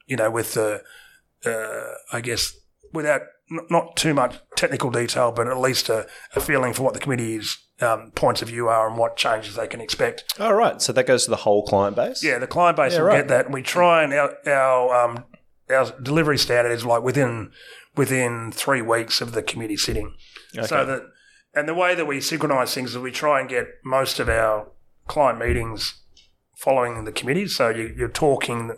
[0.05, 0.83] you know, with the,
[1.45, 2.53] uh, I guess,
[2.93, 6.93] without n- not too much technical detail, but at least a, a feeling for what
[6.93, 10.23] the committee's um, points of view are and what changes they can expect.
[10.39, 10.81] All right.
[10.81, 12.23] So that goes to the whole client base.
[12.23, 13.17] Yeah, the client base Yeah, will right.
[13.17, 15.25] get that, and we try and our our um,
[15.69, 17.51] our delivery standard is like within
[17.95, 20.15] within three weeks of the committee sitting.
[20.63, 21.01] So that
[21.53, 24.67] and the way that we synchronise things is we try and get most of our
[25.07, 26.01] client meetings
[26.57, 27.47] following the committee.
[27.47, 28.71] So you, you're talking,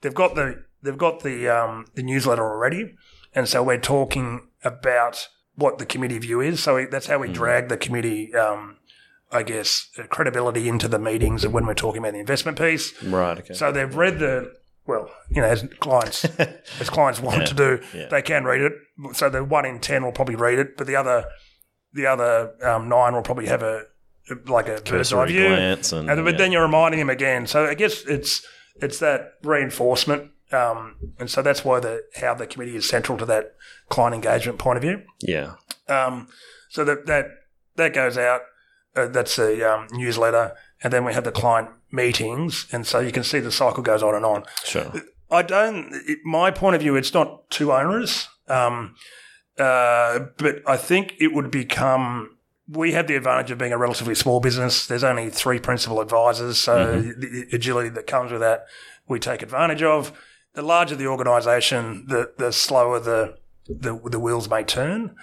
[0.00, 2.94] they've got the they've got the um, the newsletter already,
[3.34, 6.62] and so we're talking about what the committee view is.
[6.62, 8.34] So we, that's how we drag the committee.
[8.34, 8.78] Um,
[9.32, 13.02] I guess uh, credibility into the meetings and when we're talking about the investment piece.
[13.02, 13.36] Right.
[13.38, 13.54] Okay.
[13.54, 14.54] So they've read the
[14.86, 16.24] well, you know, as clients
[16.80, 18.06] as clients want to do, yeah.
[18.08, 18.72] they can read it.
[19.14, 21.24] So the one in ten will probably read it, but the other
[21.92, 23.82] the other um, nine will probably have a
[24.46, 25.46] like a bird's eye view.
[25.46, 26.38] and, And but yeah.
[26.38, 27.46] then you're reminding them again.
[27.46, 32.46] So I guess it's it's that reinforcement, um, and so that's why the how the
[32.46, 33.54] committee is central to that
[33.88, 35.02] client engagement point of view.
[35.20, 35.54] yeah.
[35.88, 36.28] Um,
[36.68, 37.26] so that that
[37.76, 38.42] that goes out.
[38.94, 43.12] Uh, that's a um, newsletter, and then we have the client meetings, and so you
[43.12, 44.44] can see the cycle goes on and on.
[44.64, 44.90] Sure.
[45.30, 45.92] I don't.
[46.06, 48.94] It, my point of view, it's not too onerous, um,
[49.58, 52.36] uh, but I think it would become.
[52.68, 54.86] We have the advantage of being a relatively small business.
[54.86, 58.66] There's only three principal advisors, so the agility that comes with that,
[59.08, 60.12] we take advantage of.
[60.56, 63.36] The larger the organisation, the the slower the
[63.68, 65.14] the, the wheels may turn.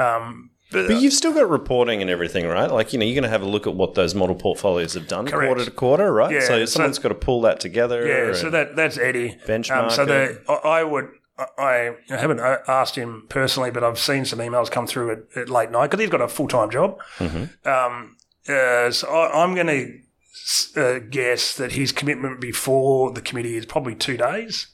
[0.00, 2.70] Um, but, But you've still got reporting and everything, right?
[2.70, 5.08] Like, you know, you're going to have a look at what those model portfolios have
[5.08, 5.48] done Correct.
[5.48, 6.30] quarter to quarter, right?
[6.32, 8.06] Yeah, so so- someone's got to pull that together.
[8.06, 9.32] Yeah, so that that's Eddie.
[9.32, 11.08] Um, Benchmark so the, I I would.
[11.38, 15.18] I I haven't uh, asked him personally, but I've seen some emails come through at,
[15.36, 16.98] at late night because he's got a full time job.
[17.18, 17.68] Mm-hmm.
[17.68, 18.16] Um,
[18.48, 23.66] uh, so I, I'm going to uh, guess that his commitment before the committee is
[23.66, 24.68] probably two days.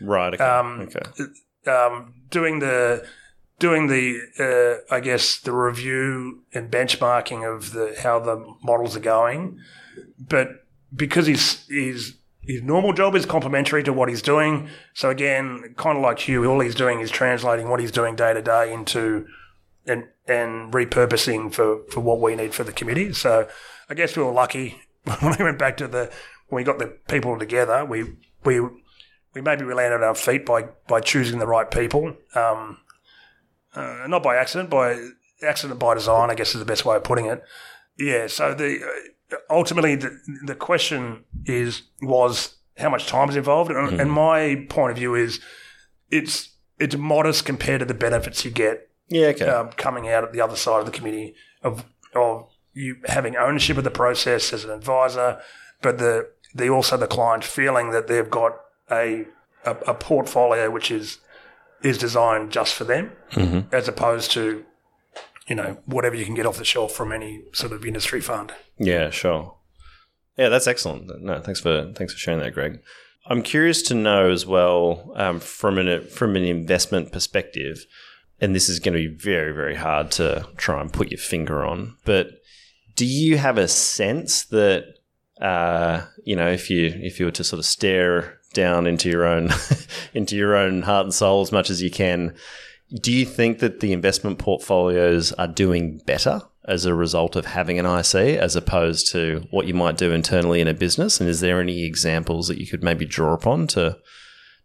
[0.00, 0.34] Right.
[0.34, 0.44] Okay.
[0.44, 1.70] um, okay.
[1.70, 3.06] Um, doing the
[3.58, 9.00] doing the uh, I guess the review and benchmarking of the how the models are
[9.00, 9.58] going,
[10.18, 14.68] but because his his his normal job is complementary to what he's doing.
[14.94, 18.34] So again, kind of like Hugh, all he's doing is translating what he's doing day
[18.34, 19.26] to day into
[19.86, 23.12] and and repurposing for for what we need for the committee.
[23.12, 23.48] So
[23.88, 24.80] I guess we were lucky
[25.20, 26.10] when we went back to the
[26.48, 27.84] when we got the people together.
[27.84, 28.60] We we
[29.34, 32.16] we maybe we landed on our feet by by choosing the right people.
[32.34, 32.78] Um,
[33.74, 34.96] uh, not by accident, by
[35.46, 36.30] accident by design.
[36.30, 37.42] I guess is the best way of putting it.
[37.98, 38.26] Yeah.
[38.26, 38.80] So the
[39.32, 44.66] uh, ultimately the the question is was how much time is involved, and, and my
[44.68, 45.40] point of view is
[46.10, 49.26] it's it's modest compared to the benefits you get Yeah.
[49.28, 49.44] Okay.
[49.46, 53.76] um, coming out at the other side of the committee of of you having ownership
[53.76, 55.40] of the process as an advisor,
[55.82, 58.52] but the the also the client feeling that they've got
[58.90, 59.26] a
[59.64, 61.18] a, a portfolio which is
[61.82, 63.12] is designed just for them,
[63.72, 64.64] as opposed to
[65.48, 68.52] you know whatever you can get off the shelf from any sort of industry fund.
[68.78, 69.56] Yeah, sure.
[70.36, 71.22] Yeah, that's excellent.
[71.22, 72.80] No, thanks for thanks for sharing that, Greg.
[73.26, 77.84] I'm curious to know as well um, from an from an investment perspective,
[78.40, 81.64] and this is going to be very very hard to try and put your finger
[81.64, 81.96] on.
[82.04, 82.28] But
[82.96, 84.84] do you have a sense that
[85.40, 89.24] uh, you know if you if you were to sort of stare down into your
[89.24, 89.50] own
[90.14, 92.34] into your own heart and soul as much as you can,
[93.00, 97.78] do you think that the investment portfolios are doing better as a result of having
[97.78, 101.20] an IC as opposed to what you might do internally in a business?
[101.20, 103.98] And is there any examples that you could maybe draw upon to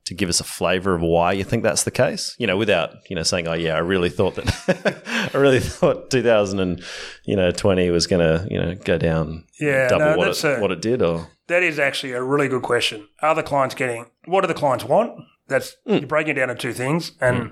[0.05, 2.35] to give us a flavor of why you think that's the case?
[2.37, 6.09] You know, without you know saying, "Oh, yeah, I really thought that I really thought
[6.11, 10.71] 2020 was going to you know go down Yeah, double no, what it a- what
[10.71, 13.07] it did." Or That is actually a really good question.
[13.21, 15.11] Are the clients getting what do the clients want?
[15.47, 15.99] That's Mm.
[16.01, 17.11] you're breaking it down into two things.
[17.21, 17.51] And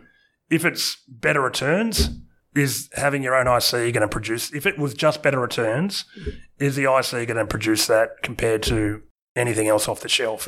[0.49, 2.09] if it's better returns,
[2.55, 4.51] is having your own IC going to produce?
[4.53, 6.05] If it was just better returns,
[6.59, 9.01] is the IC going to produce that compared to
[9.35, 10.47] anything else off the shelf?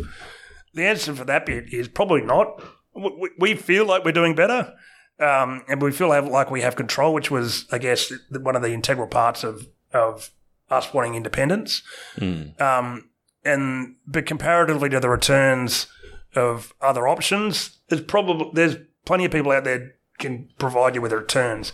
[0.75, 2.57] The answer for that bit is probably not.
[2.93, 4.73] W- w- We feel like we're doing better,
[5.19, 8.73] um, and we feel like we have control, which was, I guess, one of the
[8.73, 10.29] integral parts of of
[10.69, 11.81] us wanting independence.
[12.59, 13.09] Um,
[13.43, 15.87] and but comparatively to the returns
[16.35, 21.11] of other options, there's probably there's plenty of people out there can provide you with
[21.13, 21.71] returns.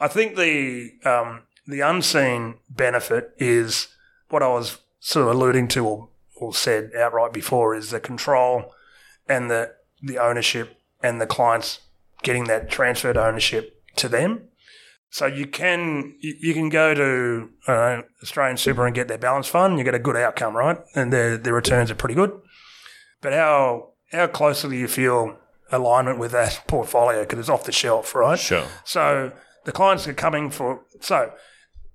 [0.00, 3.88] I think the um, the unseen benefit is
[4.30, 6.08] what I was sort of alluding to or,
[6.40, 8.72] or said outright before is the control
[9.28, 11.80] and the the ownership and the clients
[12.22, 14.42] getting that transferred ownership to them.
[15.10, 19.48] So you can you, you can go to uh, Australian Super and get their balance
[19.48, 19.78] fund.
[19.78, 20.78] You get a good outcome, right?
[20.94, 22.32] And their their returns are pretty good.
[23.20, 25.36] But how how closely do you feel
[25.72, 28.38] alignment with that portfolio because it's off the shelf, right?
[28.38, 29.32] sure, So
[29.64, 31.32] the clients are coming for so.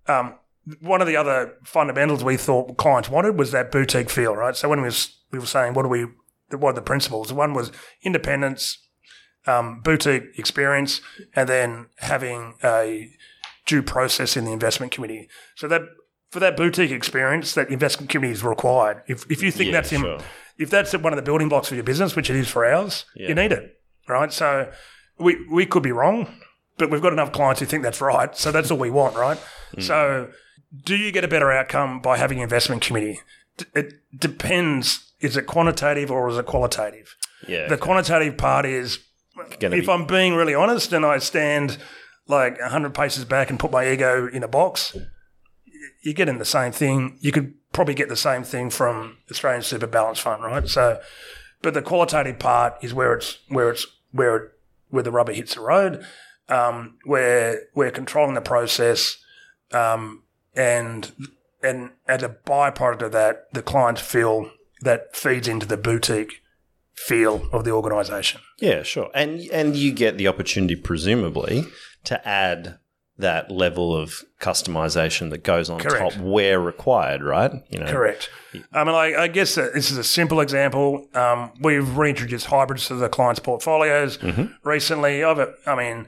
[0.07, 0.35] Um,
[0.81, 4.55] one of the other fundamentals we thought clients wanted was that boutique feel, right?
[4.55, 6.05] So when we was, we were saying what do we
[6.57, 7.31] what are the principles?
[7.33, 7.71] One was
[8.03, 8.77] independence,
[9.47, 11.01] um, boutique experience,
[11.35, 13.09] and then having a
[13.65, 15.27] due process in the investment committee.
[15.55, 15.81] So that
[16.31, 19.03] for that boutique experience, that investment committee is required.
[19.07, 20.19] If if you think Yeah, that's in, sure.
[20.57, 23.05] if that's one of the building blocks for your business, which it is for ours,
[23.15, 23.29] Yeah.
[23.29, 24.31] you need it, right?
[24.31, 24.71] So
[25.19, 26.27] we we could be wrong,
[26.77, 28.35] but we've got enough clients who think that's right.
[28.37, 29.37] So that's all we want, right?
[29.79, 30.29] So
[30.83, 33.19] do you get a better outcome by having an investment committee?
[33.57, 35.11] D- It depends.
[35.21, 37.15] Is it quantitative or is it qualitative?
[37.47, 38.99] yeah, The quantitative part is
[39.59, 41.77] Gonna if be- I'm being really honest and I stand
[42.27, 44.95] like 100 paces back and put my ego in a box,
[46.01, 47.17] you're getting the same thing.
[47.21, 50.67] You could probably get the same thing from Australian Super Balance Fund, right?
[50.67, 50.99] So,
[51.61, 54.51] but the qualitative part is where it's where it's where it,
[54.89, 56.03] where the rubber hits the road,
[56.49, 59.17] um, where we're controlling the process,
[59.71, 60.23] um,
[60.55, 61.11] and
[61.61, 66.41] and as a byproduct of that, the clients feel that feeds into the boutique
[66.93, 68.41] feel of the organisation.
[68.59, 69.09] Yeah, sure.
[69.13, 71.65] And and you get the opportunity, presumably,
[72.05, 72.79] to add
[73.17, 76.15] that level of customization that goes on Correct.
[76.15, 77.51] top where required, right?
[77.69, 78.29] You know, Correct.
[78.73, 81.07] I mean, I, I guess this is a simple example.
[81.13, 84.19] Um, we've reintroduced hybrids to the clients' portfolios
[84.63, 85.23] recently.
[85.23, 86.07] I've, I mean,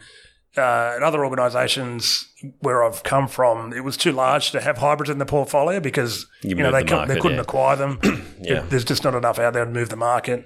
[0.57, 2.27] uh, in other organisations
[2.59, 6.25] where I've come from, it was too large to have hybrids in the portfolio because
[6.41, 7.41] You you, know they, the couldn't- they couldn't yeah.
[7.41, 7.99] acquire them.
[8.39, 8.59] Yeah.
[8.63, 10.45] It- there's just not enough out there to move the market.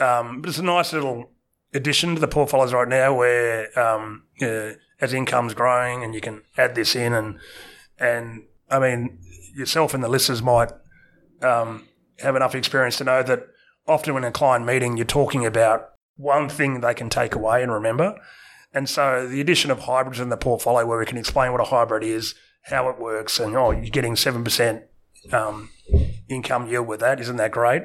[0.00, 1.30] Um, but it's a nice little
[1.74, 6.42] addition to the portfolios right now, where um, uh, as income's growing and you can
[6.56, 7.38] add this in, and
[7.98, 9.18] and I mean
[9.54, 10.70] yourself and the listeners might
[11.42, 11.86] um,
[12.20, 13.46] have enough experience to know that
[13.86, 17.72] often when a client meeting, you're talking about one thing they can take away and
[17.72, 18.18] remember.
[18.72, 21.64] And so the addition of hybrids in the portfolio where we can explain what a
[21.64, 24.82] hybrid is, how it works, and oh, you're getting 7%
[25.32, 25.70] um,
[26.28, 27.20] income yield with that.
[27.20, 27.82] Isn't that great?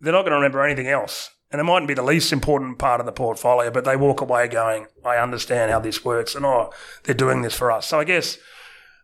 [0.00, 1.30] They're not going to remember anything else.
[1.50, 4.48] And it mightn't be the least important part of the portfolio, but they walk away
[4.48, 6.72] going, I understand how this works, and oh,
[7.04, 7.86] they're doing this for us.
[7.86, 8.38] So I guess,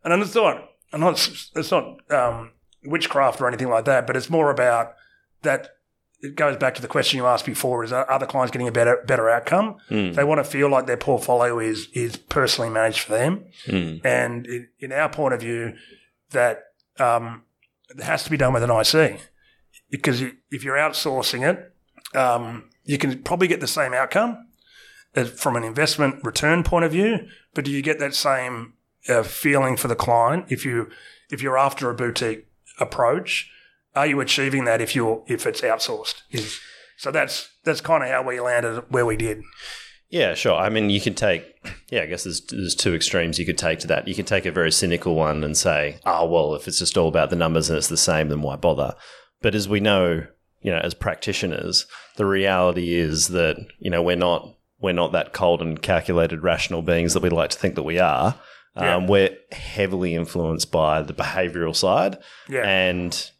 [0.02, 2.50] and it's not, I'm it's not um,
[2.84, 4.94] witchcraft or anything like that, but it's more about
[5.42, 5.76] that.
[6.22, 8.72] It goes back to the question you asked before: is are other clients getting a
[8.72, 9.76] better better outcome?
[9.88, 13.44] They want to feel like their portfolio is is personally managed for them,
[14.04, 15.74] and in, in our point of view,
[16.30, 16.64] that
[16.98, 17.42] um,
[17.88, 19.20] it has to be done with an IC
[19.90, 21.74] because if you're outsourcing it,
[22.16, 24.46] um, you can probably get the same outcome
[25.36, 28.74] from an investment return point of view, but do you get that same
[29.08, 30.88] uh, feeling for the client if you
[31.30, 32.46] if you're after a boutique
[32.78, 33.50] approach?
[33.94, 36.22] Are you achieving that if you're if it's outsourced?
[36.30, 36.58] Is,
[36.96, 39.42] so that's that's kind of how we landed where we did.
[40.08, 40.56] Yeah, sure.
[40.56, 41.44] I mean, you can take,
[41.88, 44.08] yeah, I guess there's, there's two extremes you could take to that.
[44.08, 47.06] You could take a very cynical one and say, oh, well, if it's just all
[47.06, 48.94] about the numbers and it's the same, then why bother?
[49.40, 50.26] But as we know,
[50.62, 51.86] you know, as practitioners,
[52.16, 56.82] the reality is that you know we're not we're not that cold and calculated, rational
[56.82, 58.34] beings that we like to think that we are.
[58.76, 58.96] Yeah.
[58.96, 62.18] Um, we're heavily influenced by the behavioral side,
[62.48, 62.62] Yeah.
[62.68, 63.30] and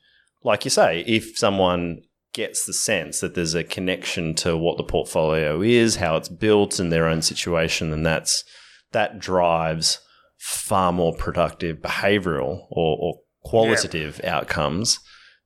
[0.43, 4.85] like you say, if someone gets the sense that there's a connection to what the
[4.85, 8.45] portfolio is, how it's built, and their own situation, then that's
[8.93, 9.99] that drives
[10.39, 13.15] far more productive behavioral or, or
[13.45, 14.99] qualitative outcomes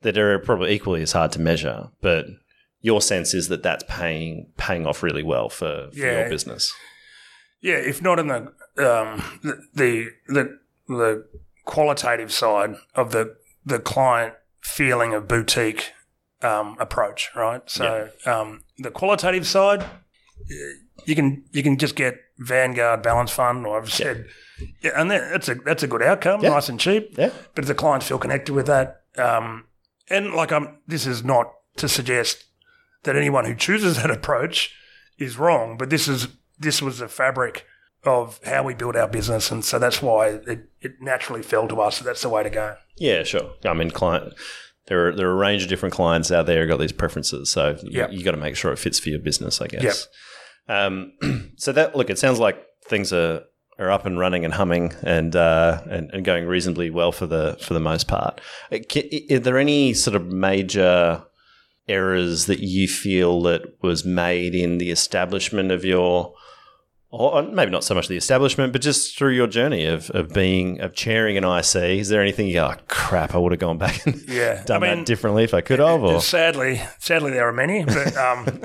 [0.02, 1.88] that are probably equally as hard to measure.
[2.00, 2.26] But
[2.80, 6.20] your sense is that that's paying paying off really well for, for Yeah.
[6.20, 6.72] your business.
[7.60, 8.36] Yeah, if not in the
[8.76, 11.26] um, the, the the the
[11.64, 14.34] qualitative side of the the client
[14.64, 15.92] feeling of boutique
[16.42, 17.62] um, approach, right?
[17.66, 19.84] So um, the qualitative side,
[21.06, 24.26] you can you can just get Vanguard Balance Fund, or I've said,
[24.80, 26.50] yeah, and that, that's a that's a good outcome, Yeah.
[26.50, 27.14] nice and cheap.
[27.16, 27.30] Yeah.
[27.54, 29.64] But if the clients feel connected with that, um,
[30.10, 32.44] and like I'm, this is not to suggest
[33.04, 34.74] that anyone who chooses that approach
[35.18, 37.66] is wrong, but this is this was the fabric
[38.06, 41.80] of how we build our business, and so that's why it, it naturally fell to
[41.80, 41.98] us.
[41.98, 42.76] that That's the way to go.
[42.96, 43.52] Yeah, sure.
[43.64, 44.34] I mean, client.
[44.86, 47.50] There are, there are a range of different clients out there who got these preferences,
[47.50, 48.12] so you, Yep.
[48.12, 50.08] you got to make sure it fits for your business, I guess.
[50.68, 51.12] Um,
[51.56, 53.44] so that look, it sounds like things are,
[53.78, 57.56] are up and running and humming and, uh, and and going reasonably well for the
[57.62, 58.40] for the most part.
[58.70, 58.78] Uh,
[59.34, 61.24] Are there any sort of major
[61.88, 66.34] errors that you feel that was made in the establishment of your
[67.16, 70.80] or maybe not so much the establishment, but just through your journey of, of being
[70.80, 71.74] of chairing an IC.
[72.00, 74.82] Is there anything you go, oh, crap, I would have gone back and Yeah, done
[74.82, 76.02] I mean, that differently if I could have?
[76.02, 78.46] Or Sadly, sadly, there are many, but um,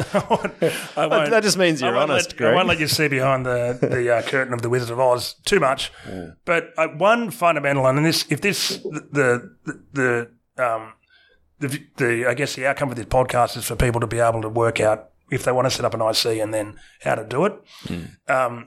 [0.97, 2.53] I won't, that just means you're honest, let, Greg.
[2.53, 5.35] I won't let you see behind the the uh, curtain of the Wizard of Oz
[5.45, 5.91] too much.
[6.45, 10.93] But uh, one fundamental, and this, if this the the the um
[11.59, 14.41] the, the I guess the outcome of this podcast is for people to be able
[14.41, 17.23] to work out if they want to set up an IC and then how to
[17.23, 17.53] do it.
[18.27, 18.65] Um,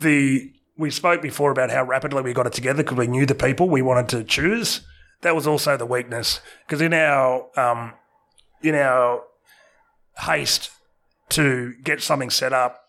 [0.00, 3.34] the we spoke before about how rapidly we got it together because we knew the
[3.34, 4.80] people we wanted to choose.
[5.22, 7.94] That was also the weakness because in our um,
[8.62, 9.22] in our
[10.18, 10.70] haste
[11.30, 12.80] to get something set up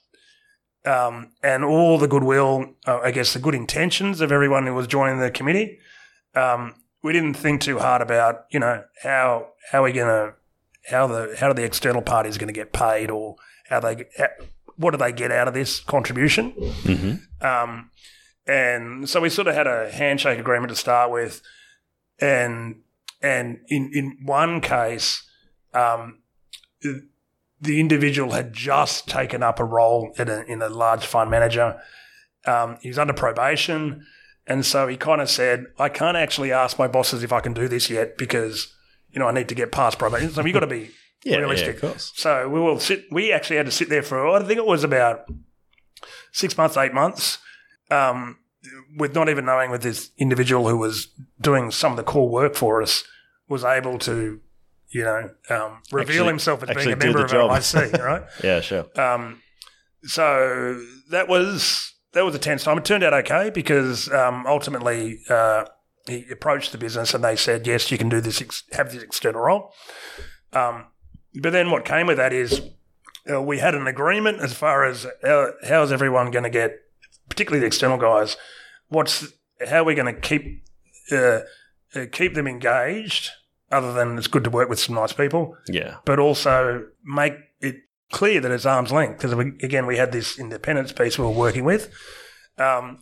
[0.86, 4.88] um, and all the goodwill, uh, I guess the good intentions of everyone who was
[4.88, 5.80] joining the committee,
[6.36, 10.36] um, we didn't think too hard about you know how how we going to
[10.90, 13.36] how the how are the external parties going to get paid or
[13.70, 14.28] how they how,
[14.78, 16.54] what do they get out of this contribution.
[17.42, 17.90] Um,
[18.48, 21.42] and so we sort of had a handshake agreement to start with,
[22.20, 22.82] and
[23.22, 25.24] and in in one case,
[25.74, 26.20] um,
[27.60, 31.80] the individual had just taken up a role in a, in a large fund manager.
[32.46, 34.06] Um, he was under probation,
[34.46, 37.54] and so he kind of said, "I can't actually ask my bosses if I can
[37.54, 38.74] do this yet because
[39.16, 40.91] you know I need to get past probation." So you've got to be
[41.24, 41.82] yeah, realistic.
[41.82, 41.93] yeah.
[41.97, 43.05] So we will sit.
[43.11, 45.26] We actually had to sit there for I think it was about
[46.32, 47.39] six months, eight months,
[47.89, 48.38] um,
[48.97, 51.07] with not even knowing with this individual who was
[51.41, 53.03] doing some of the core work for us
[53.47, 54.39] was able to,
[54.89, 57.51] you know, um, reveal Actually- himself as being a member of job.
[57.51, 58.24] IC, right?
[58.43, 58.86] Yeah, sure.
[58.99, 59.41] Um,
[60.03, 60.80] so
[61.11, 62.78] that was that was a tense time.
[62.78, 65.66] It turned out okay because um, ultimately uh,
[66.08, 68.41] he approached the business and they said, "Yes, you can do this.
[68.41, 69.72] Ex- have this external role."
[70.53, 70.86] Um,
[71.41, 72.62] but then what came with that is
[73.32, 76.78] uh, we had an agreement as far as how, how's everyone going to get,
[77.30, 78.38] particularly the external guys.
[78.88, 79.34] What's
[79.68, 80.64] how are we going to keep
[81.12, 81.39] uh,
[81.95, 83.30] uh, keep them engaged?
[83.72, 85.95] Other than it's good to work with some nice people Yeah.
[86.06, 87.78] but also make it
[88.12, 89.34] clear that it's arm's length because
[89.64, 91.91] again we had this independence piece we were working with
[92.60, 92.99] um,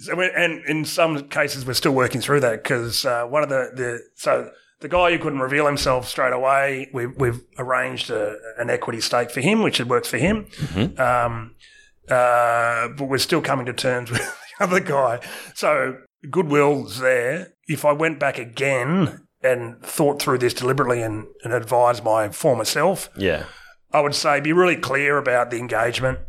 [0.00, 3.70] so and in some cases we're still working through that because uh, one of the,
[3.74, 8.70] the so the guy who couldn't reveal himself straight away we, we've arranged a, an
[8.70, 10.46] equity stake for him which it works for him.
[10.98, 11.54] Um,
[12.08, 14.20] uh, but we're still coming to terms with
[14.58, 15.20] the other guy.
[15.54, 15.98] So
[16.30, 17.52] goodwill's there.
[17.68, 22.64] If I went back again and thought through this deliberately and, and advised my former
[22.64, 23.44] self, Yeah.
[23.92, 26.20] I would say be really clear about the engagement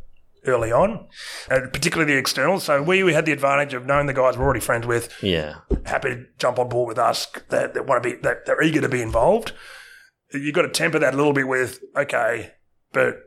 [0.47, 1.07] early on,
[1.49, 2.59] and particularly the external.
[2.59, 5.55] So we, we had the advantage of knowing the guys we're already friends with, Yeah.
[5.85, 8.81] happy to jump on board with us, that, that want to be, that they're eager
[8.81, 9.53] to be involved.
[10.33, 12.53] You've got to temper that a little bit with, okay,
[12.93, 13.17] but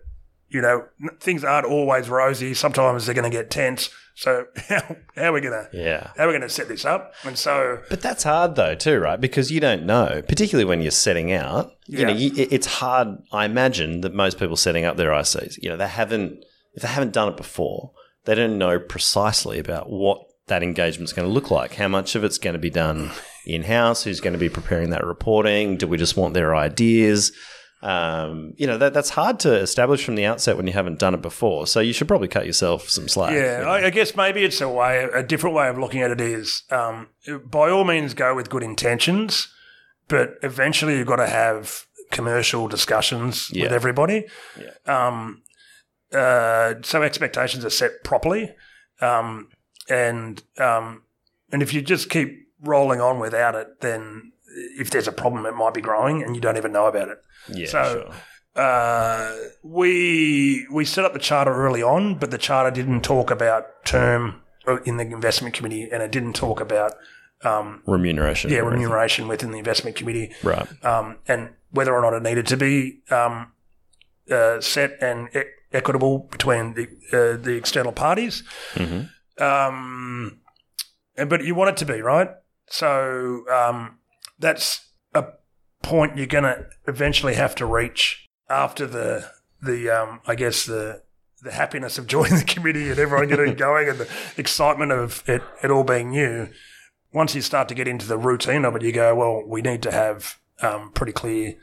[0.48, 0.84] you know,
[1.20, 2.54] things aren't always rosy.
[2.54, 3.90] Sometimes they're going to get tense.
[4.14, 6.10] So how, how are we going to, Yeah.
[6.16, 7.12] how are we going to set this up?
[7.24, 9.20] And so, But that's hard though, too, right?
[9.20, 11.72] Because you don't know, particularly when you're setting out.
[11.86, 13.08] You know, you, it's hard.
[13.32, 16.44] I imagine that most people setting up their ICs, you know, they haven't
[16.74, 17.92] if they haven't done it before,
[18.24, 21.74] they don't know precisely about what that engagement's going to look like.
[21.74, 23.10] How much of it's going to be done
[23.46, 24.04] in house?
[24.04, 25.76] Who's going to be preparing that reporting?
[25.76, 27.32] Do we just want their ideas?
[27.82, 31.12] Um, you know that that's hard to establish from the outset when you haven't done
[31.12, 31.66] it before.
[31.66, 33.34] So you should probably cut yourself some slack.
[33.34, 33.70] Yeah, you know.
[33.70, 36.62] I, I guess maybe it's a way, a different way of looking at it is,
[36.70, 37.08] um,
[37.44, 39.48] by all means, go with good intentions,
[40.08, 43.64] but eventually you've got to have commercial discussions Yeah.
[43.64, 44.26] with everybody.
[44.86, 45.42] Um,
[46.14, 48.54] uh, so expectations are set properly,
[49.00, 49.48] um,
[49.88, 51.02] and um,
[51.52, 54.32] and if you just keep rolling on without it, then
[54.78, 57.18] if there's a problem, it might be growing, and you don't even know about it.
[57.48, 58.14] yeah, so- sure.
[58.56, 59.34] Uh,
[59.64, 64.40] we we set up the charter early on, but the charter didn't talk about term
[64.86, 66.92] in the investment committee, and it didn't talk about
[67.42, 68.52] um, remuneration.
[68.52, 70.68] yeah remuneration within the investment committee, Right.
[70.84, 73.50] um, and whether or not it needed to be um,
[74.30, 78.42] uh, set and e- equitable between the uh, the external parties.
[78.74, 79.02] hmm
[79.38, 80.40] Um,
[81.16, 82.30] and, but you want it to be right.
[82.68, 83.98] So um,
[84.38, 84.80] that's
[85.12, 85.24] a
[85.82, 89.28] point you're going to eventually have to reach after the
[89.60, 91.02] the um, I guess the
[91.42, 95.42] the happiness of joining the committee and everyone getting going and the excitement of it,
[95.62, 96.48] it all being new.
[97.12, 99.82] Once you start to get into the routine of it, you go, well, we need
[99.82, 101.54] to have um, pretty clear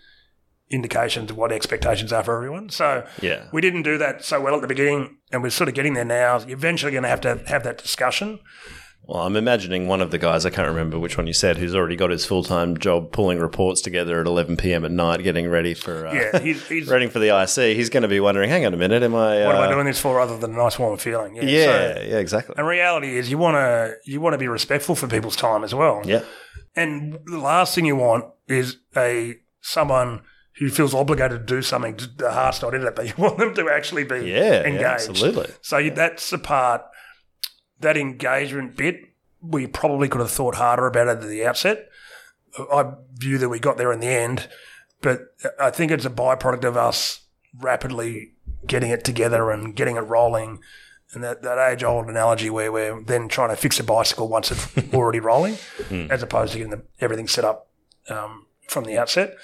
[0.71, 2.69] indications of what expectations are for everyone.
[2.69, 3.43] So Yeah.
[3.51, 6.05] we didn't do that so well at the beginning, and we're sort of getting there
[6.05, 6.39] now.
[6.39, 8.39] You're eventually going to have to have that discussion.
[9.03, 11.75] Well, I'm imagining one of the guys, I can't remember which one you said, who's
[11.75, 14.85] already got his full time job pulling reports together at 11 p.m.
[14.85, 17.75] at night, getting ready for uh, Yeah, he's, he's ready for the IC.
[17.75, 19.41] He's going to be wondering, hang on a minute, am I?
[19.41, 21.35] Uh, what am I doing this for other than a nice warm feeling?
[21.35, 21.43] Yeah.
[21.43, 21.65] Yeah,
[21.95, 22.55] So, yeah, exactly.
[22.59, 25.73] and reality is, you want to you want to be respectful for people's time as
[25.73, 26.03] well.
[26.05, 26.21] Yeah,
[26.75, 30.21] And the last thing you want is a someone
[30.61, 31.97] who feels obligated to do something.
[32.17, 34.81] The heart's not in it, but you want them to actually be yeah, engaged.
[34.81, 35.47] yeah, absolutely.
[35.61, 36.83] So you- that's the part,
[37.79, 39.01] that engagement bit,
[39.41, 41.89] we probably could have thought harder about it at the outset.
[42.71, 44.49] I view that we got there in the end,
[45.01, 47.21] but I think it's a byproduct of us
[47.59, 48.33] rapidly
[48.67, 50.59] getting it together and getting it rolling.
[51.13, 54.51] And that, that age old analogy where we're then trying to fix a bicycle once
[54.51, 55.57] it's already rolling,
[56.11, 57.67] as opposed to getting the, everything set up
[58.09, 59.35] um, from the outset.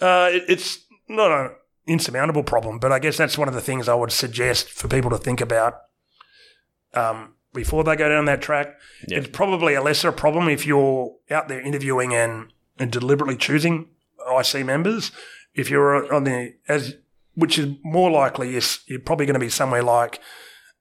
[0.00, 1.50] Uh, it, it's not an
[1.86, 5.10] insurmountable problem, but I guess that's one of the things I would suggest for people
[5.10, 5.80] to think about
[6.94, 8.74] um, before they go down that track.
[9.08, 9.18] Yeah.
[9.18, 13.88] It's probably a lesser problem if you're out there interviewing and, and deliberately choosing
[14.28, 15.12] IC members.
[15.54, 16.96] If you're on the as
[17.36, 20.20] which is more likely is you're probably going to be somewhere like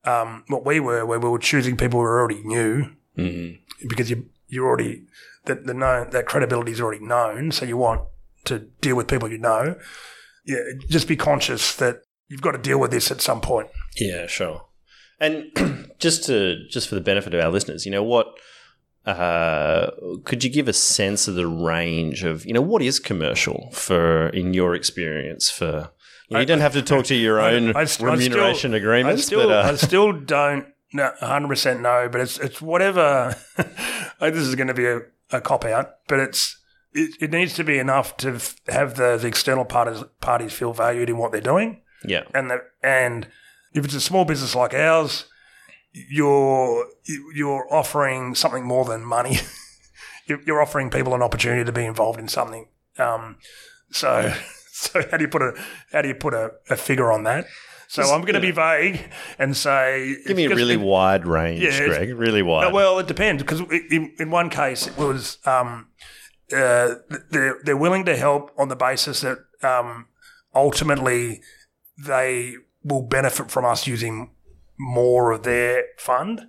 [0.06, 3.52] um, what we were, where we were choosing people who are already knew hmm
[3.90, 5.06] because you you already
[5.46, 8.02] that the known that credibility is already known, so you want
[8.46, 9.76] to deal with people you know.
[10.46, 13.70] Yeah, just be conscious that you've got to deal with this at some point.
[13.98, 14.66] Yeah, sure.
[15.20, 18.28] And just to just for the benefit of our listeners, you know what?
[19.06, 19.92] Uh,
[20.24, 24.30] could you give a sense of the range of you know what is commercial for
[24.30, 25.92] in your experience for
[26.30, 29.24] you, know, you don't have to talk to your own I I remuneration still- agreements,
[29.24, 33.36] I still, but uh, I still don't 100% know, but it's it's whatever.
[34.20, 36.58] This is going to be a, a cop out, but it's
[36.94, 40.74] it, it needs to be enough to f- have the, the external parties parties feel
[40.74, 41.82] valued in what they're doing.
[42.06, 43.28] yeah, and the, and
[43.74, 45.26] if it's a small business like ours,
[45.94, 46.86] you're
[47.34, 49.38] you're offering something more than money.
[50.26, 52.68] You're you're offering people an opportunity to be involved in something.
[52.98, 53.36] Um,
[53.92, 54.34] so
[54.72, 55.54] so how do you put a
[55.92, 57.46] how do you put a, a figure on that?
[57.90, 59.02] So I'm going to be vague
[59.38, 62.16] and say give me a really it- wide range, Yeah, Greg.
[62.18, 62.72] Really wide.
[62.72, 63.60] well, it depends because
[63.92, 65.90] in, in one case it was um,
[66.52, 66.96] uh,
[67.30, 70.08] they're they're willing to help on the basis that um,
[70.54, 71.42] ultimately
[71.98, 74.32] they will benefit from us using
[74.78, 76.48] more of their fund,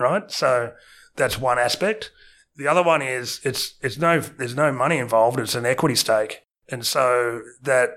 [0.00, 0.30] right?
[0.30, 0.72] So
[1.16, 2.10] that's one aspect.
[2.56, 5.38] The other one is it's it's no there's no money involved.
[5.38, 7.90] It's an equity stake, and so that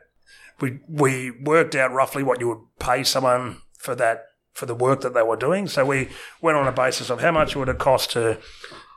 [0.60, 5.02] we we worked out roughly what you would pay someone for that for the work
[5.02, 5.68] that they were doing.
[5.68, 6.10] So we
[6.42, 8.38] went on a basis of how much would it cost to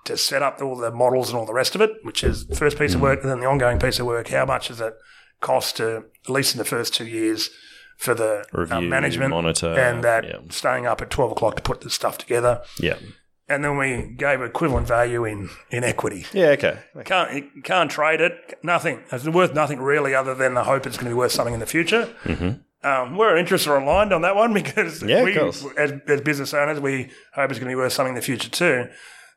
[0.05, 2.57] to set up all the models and all the rest of it, which is the
[2.57, 4.29] first piece of work, and then the ongoing piece of work.
[4.29, 4.95] How much does it
[5.41, 7.51] cost to at least in the first two years
[7.97, 10.39] for the uh, management monitor, and that yeah.
[10.51, 12.97] staying up at twelve o'clock to put the stuff together, yeah,
[13.49, 16.27] and then we gave equivalent value in in equity.
[16.33, 18.59] yeah, okay, Can't you can't trade it.
[18.63, 19.03] Nothing.
[19.13, 21.61] It's worth nothing really, other than the hope it's going to be worth something in
[21.61, 22.15] the future.
[22.83, 25.09] Um, we're interested or aligned on that one because Mm-hmm.
[25.09, 25.39] Yeah, we,
[25.79, 28.51] as, as business owners, we hope it's going to be worth something in the future
[28.51, 28.89] too.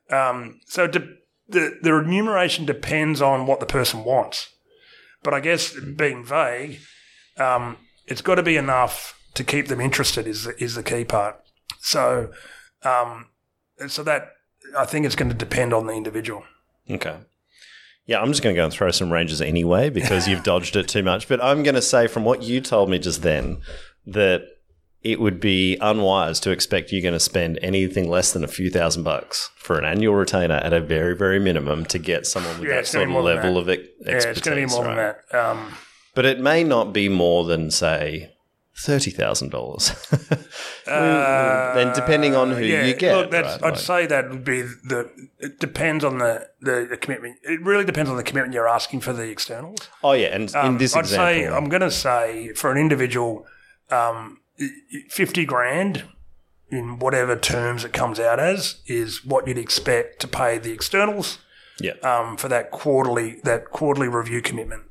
[0.09, 1.15] Um, so de-
[1.47, 4.49] the the remuneration depends on what the person wants,
[5.23, 6.79] but I guess being vague,
[7.37, 10.27] um, it's got to be enough to keep them interested.
[10.27, 11.39] Is the, is the key part.
[11.79, 12.31] So,
[12.83, 13.27] um,
[13.87, 14.29] so that
[14.77, 16.43] I think it's going to depend on the individual.
[16.89, 17.17] okay.
[18.05, 20.87] Yeah, I'm just going to go and throw some ranges anyway because you've dodged it
[20.87, 21.27] too much.
[21.27, 23.57] But I'm going to say, from what you told me just then,
[24.05, 24.43] that
[25.11, 28.69] it would be unwise to expect you're going to spend anything less than a few
[28.69, 32.69] thousand bucks for an annual retainer at a very, very minimum to get someone with
[32.69, 34.37] Yeah, that sort of level of ex- Yeah, expertise.
[34.37, 34.95] it's going to be more right?
[34.95, 35.49] than that.
[35.49, 35.73] Um,
[36.15, 38.31] But it may not be more than, say,
[38.85, 39.91] thirty thousand dollars.
[40.85, 43.45] then, depending on who Uh, yeah, you get, look, right?
[43.45, 45.09] I'd Like- say that would be the.
[45.39, 47.37] It depends on the, the, the commitment.
[47.43, 49.79] It really depends on the commitment you're asking for the externals.
[50.03, 52.77] oh yeah, and in Um, this I'd example, say I'm going to say for an
[52.77, 53.45] individual,
[53.89, 56.03] um, i- i- fifty grand
[56.69, 61.37] in whatever terms it comes out as is what you'd expect to pay the externals
[61.79, 64.81] yeah, um, for that quarterly that quarterly review commitment.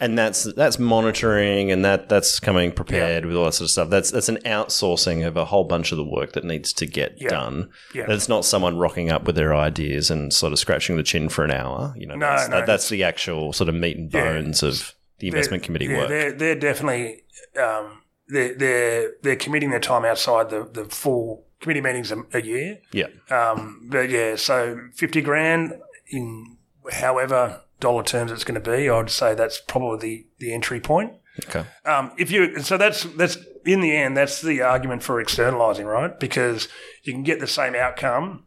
[0.00, 3.90] and that's that's monitoring, and that that's coming prepared with all that sort of stuff.
[3.90, 7.16] That's that's an outsourcing of a whole bunch of the work that needs to get
[7.20, 7.28] Yeah.
[7.28, 7.68] done.
[7.94, 8.06] Yeah.
[8.06, 11.44] That's not someone rocking up with their ideas and sort of scratching the chin for
[11.44, 11.92] an hour.
[11.98, 12.56] You know, No, that's, no.
[12.56, 14.24] that, that's the actual sort of meat and Yeah.
[14.24, 16.08] bones of the investment committee yeah, work.
[16.08, 17.24] They're, they're definitely
[17.62, 18.00] um,
[18.32, 22.78] they're, they're they're committing their time outside the, the full committee meetings a, a year.
[22.92, 25.74] Yeah, Um, but yeah, so fifty grand
[26.08, 26.56] in
[26.90, 31.12] however dollar terms it's going to be, I'd say that's probably the, the entry point.
[31.48, 35.86] okay, Um, if you so that's that's in the end that's the argument for externalizing,
[35.86, 36.18] right?
[36.18, 36.68] Because
[37.04, 38.44] you can get the same outcome,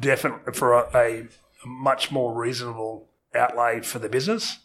[0.00, 1.28] definitely for a, a
[1.66, 4.58] much more reasonable outlay for the business.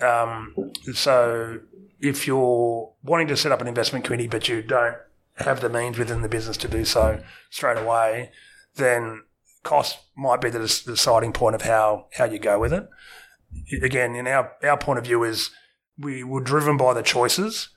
[0.00, 1.60] Um, so
[2.00, 4.96] if you're wanting to set up an investment committee but you don't
[5.36, 8.30] have the means within the business to do so straight away,
[8.76, 9.22] then
[9.62, 12.88] cost might be the deciding point of how how you go with it.
[13.82, 15.50] Again, in our our point of view is
[15.98, 17.70] we were driven by the choices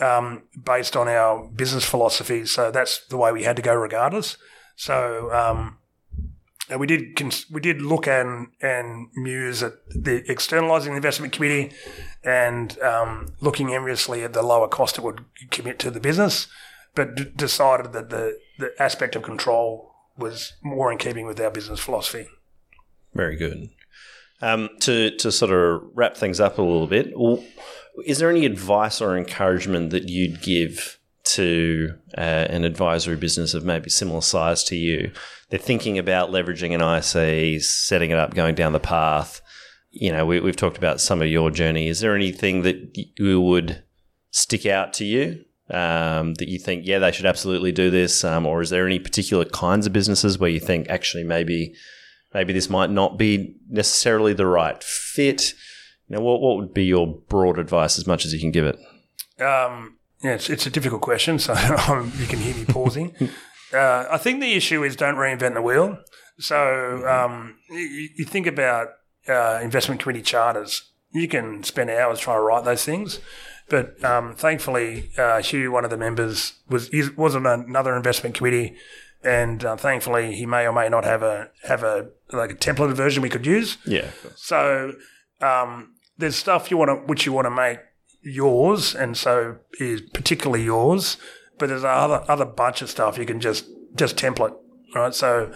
[0.00, 2.46] um, based on our business philosophy.
[2.46, 4.36] So that's the way we had to go, regardless.
[4.76, 5.77] So um,
[6.76, 11.72] we did cons- we did look and and muse at the externalising the investment committee
[12.22, 16.46] and um, looking enviously at the lower cost it would commit to the business,
[16.94, 21.50] but d- decided that the the aspect of control was more in keeping with our
[21.50, 22.28] business philosophy.
[23.14, 23.70] very good.
[24.40, 27.12] Um, to to sort of wrap things up a little bit,
[28.04, 30.97] is there any advice or encouragement that you'd give
[31.28, 35.12] to uh, an advisory business of maybe similar size to you?
[35.50, 39.40] They're thinking about leveraging an IC, setting it up, going down the path.
[39.90, 41.88] You know, we, we've talked about some of your journey.
[41.88, 43.82] Is there anything that you would
[44.30, 48.24] stick out to you um, that you think, yeah, they should absolutely do this?
[48.24, 51.74] Um, or is there any particular kinds of businesses where you think actually maybe
[52.34, 55.54] maybe this might not be necessarily the right fit?
[56.08, 58.78] Know, what, what would be your broad advice as much as you can give it?
[59.42, 61.52] Um, yeah, it's, it's a difficult question, so
[62.18, 63.14] you can hear me pausing.
[63.72, 65.98] uh, I think the issue is don't reinvent the wheel.
[66.38, 68.88] So um, you, you think about
[69.28, 70.90] uh, investment committee charters.
[71.12, 73.20] You can spend hours trying to write those things,
[73.68, 78.76] but um, thankfully, uh, Hugh, one of the members, was was on another investment committee,
[79.22, 82.94] and uh, thankfully, he may or may not have a have a like a templated
[82.94, 83.78] version we could use.
[83.86, 84.10] Yeah.
[84.36, 84.92] So
[85.40, 87.78] um, there's stuff you want to, which you want to make
[88.22, 91.16] yours, and so is particularly yours.
[91.58, 94.56] But there's other other bunch of stuff you can just just template,
[94.94, 95.14] right?
[95.14, 95.52] So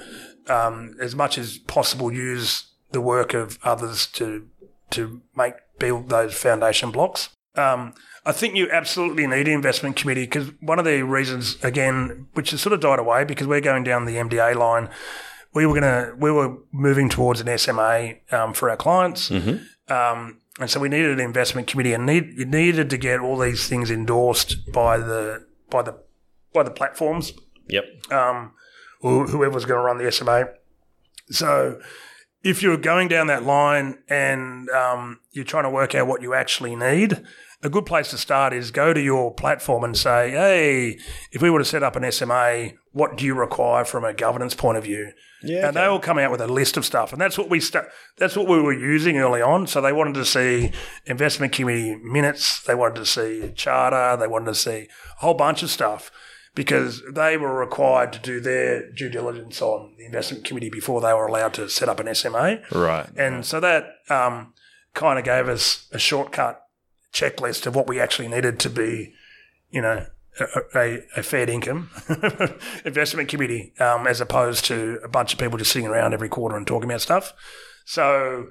[0.49, 4.49] um, as much as possible, use the work of others to
[4.91, 7.31] to make build those foundation blocks.
[7.55, 7.95] Um,
[8.25, 12.51] I think you absolutely need an investment committee because one of the reasons, again, which
[12.53, 14.89] has sort of died away because we're going down the MDA line,
[15.53, 19.31] we were gonna we were moving towards an SMA um, for our clients,
[19.89, 23.39] um, and so we needed an investment committee, and need you needed to get all
[23.39, 25.99] these things endorsed by the by the
[26.53, 27.33] by the platforms
[27.69, 28.13] Yep.
[28.13, 28.53] um,
[29.01, 30.51] or whoever was going to run the SMA.
[31.31, 31.81] So
[32.43, 36.35] if you're going down that line and um, you're trying to work out what you
[36.35, 37.23] actually need,
[37.63, 40.99] a good place to start is go to your platform and say, hey,
[41.31, 44.55] if we were to set up an SMA, what do you require from a governance
[44.55, 45.13] point of view?
[45.43, 45.69] Yeah.
[45.69, 47.89] And they all come out with a list of stuff, and that's what we sta-
[48.19, 49.67] that's what we were using early on.
[49.67, 50.73] So they wanted to see
[51.07, 55.35] investment committee minutes, they wanted to see a charter, they wanted to see a whole
[55.35, 56.11] bunch of stuff
[56.55, 61.13] because they were required to do their due diligence on the investment committee before they
[61.13, 62.61] were allowed to set up an SMA.
[62.71, 63.09] Right.
[63.17, 64.53] And so that um,
[64.95, 66.63] kind of gave us a shortcut
[67.13, 69.15] checklist of what we actually needed to be,
[69.71, 70.07] you know,
[70.75, 71.91] a, a, fair income
[72.85, 76.57] investment committee, um, as opposed to a bunch of people just sitting around every quarter
[76.57, 77.33] and talking about stuff.
[77.85, 78.47] So,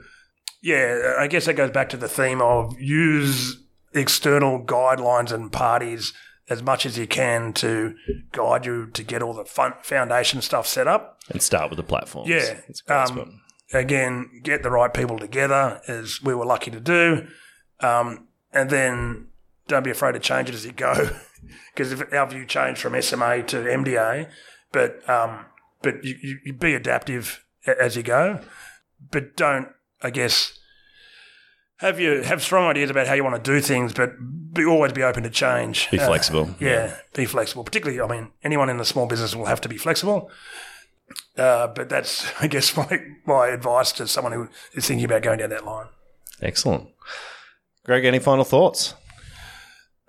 [0.61, 3.57] yeah, I guess that goes back to the theme of use
[3.93, 6.13] external guidelines and parties
[6.49, 7.95] as much as you can to
[8.31, 11.19] guide you to get all the fun, foundation stuff set up.
[11.29, 12.29] And start with the platforms.
[12.29, 12.59] Yeah.
[12.67, 13.41] That's a great Um,
[13.73, 17.27] again, get the right people together, as we were lucky to do,
[17.79, 19.27] um, and then
[19.67, 20.93] don't be afraid to change it as you go,
[21.73, 24.29] because if our view changed from SMA to MDA,
[24.71, 25.45] but um,
[25.81, 27.43] but you, you, you be adaptive
[27.79, 28.39] as you go,
[29.11, 29.69] but don't,
[30.01, 30.57] I guess,
[31.77, 34.11] have you have strong ideas about how you want to do things, but
[34.53, 35.89] be always be open to change.
[35.91, 36.55] Be Uh, flexible.
[36.59, 37.63] yeah, be flexible.
[37.63, 40.29] Particularly, I mean, anyone in the small business will have to be flexible.
[41.37, 45.39] Uh, but that's, I guess, my my advice to someone who is thinking about going
[45.39, 45.87] down that line.
[46.41, 46.89] Excellent.
[47.83, 48.93] Greg, any final thoughts?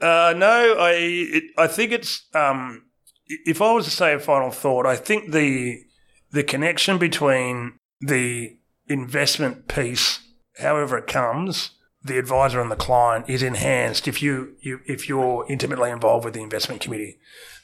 [0.02, 2.86] Uh, no, I it, I think it's um,
[3.26, 5.84] if I was to say a final thought, I think the
[6.32, 8.56] the connection between the
[8.88, 10.18] investment piece,
[10.58, 11.70] however it comes,
[12.02, 16.34] the advisor and the client is enhanced if you, you if you're intimately involved with
[16.34, 17.18] the investment committee.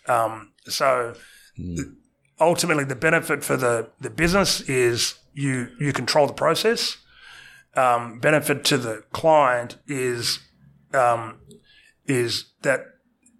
[0.06, 1.14] Um, so
[2.38, 6.98] ultimately, the benefit for the the business is you you control the process.
[7.74, 10.40] Um, benefit to the client is
[10.94, 11.40] um,
[12.08, 12.80] is that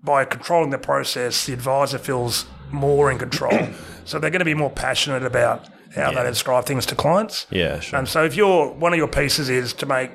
[0.03, 3.69] by controlling the process, the advisor feels more in control.
[4.05, 7.47] so they're going to be more passionate about how they describe things to clients.
[7.51, 7.99] Yeah, sure.
[7.99, 10.13] And so if your one of your pieces is to make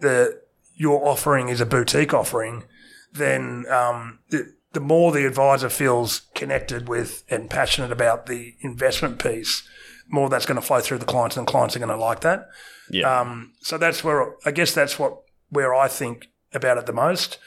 [0.00, 0.40] the
[0.74, 2.64] your offering is a boutique offering,
[3.12, 9.18] then um, the, the more the advisor feels connected with and passionate about the investment
[9.22, 9.62] piece,
[10.08, 12.48] more that's going to flow through the clients, and clients are going to like that.
[12.90, 13.20] yeah.
[13.20, 17.38] Um, so that's where I guess that's what where I think about it the most.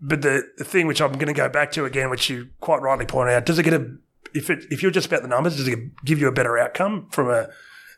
[0.00, 2.82] But the, the thing which I'm going to go back to again, which you quite
[2.82, 3.96] rightly pointed out, does it get a
[4.34, 7.08] if it if you're just about the numbers, does it give you a better outcome
[7.10, 7.48] from a,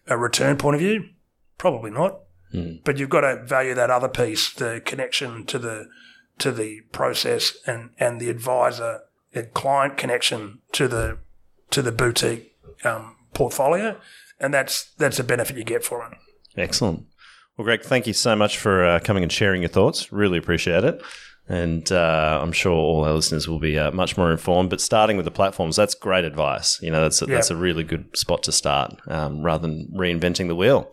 [0.06, 1.08] a return point of view?
[1.58, 2.20] Probably not.
[2.84, 5.88] But you've got to value that other piece, the connection to the
[6.38, 9.00] to the process and, and the advisor
[9.32, 11.18] and client connection to the
[11.70, 13.98] to the boutique um, portfolio,
[14.38, 16.18] and that's that's a benefit you get for it.
[16.56, 17.06] Excellent.
[17.56, 20.12] Well, Greg, thank you so much for uh, coming and sharing your thoughts.
[20.12, 21.00] Really appreciate it.
[21.46, 24.70] And uh, I'm sure all our listeners will be uh, much more informed.
[24.70, 26.80] But starting with the platforms, that's great advice.
[26.82, 30.48] You know, that's a, that's a really good spot to start um, rather than reinventing
[30.48, 30.90] the wheel.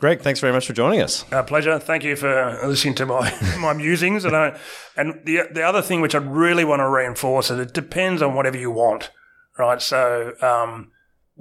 [0.00, 1.24] Greg, thanks very much for joining us.
[1.32, 1.78] Uh, pleasure.
[1.78, 4.24] Thank you for listening to my, my musings.
[4.24, 4.58] And, I,
[4.96, 8.34] and the, the other thing which I really want to reinforce is it depends on
[8.34, 9.10] whatever you want,
[9.58, 9.80] right?
[9.80, 10.90] So um,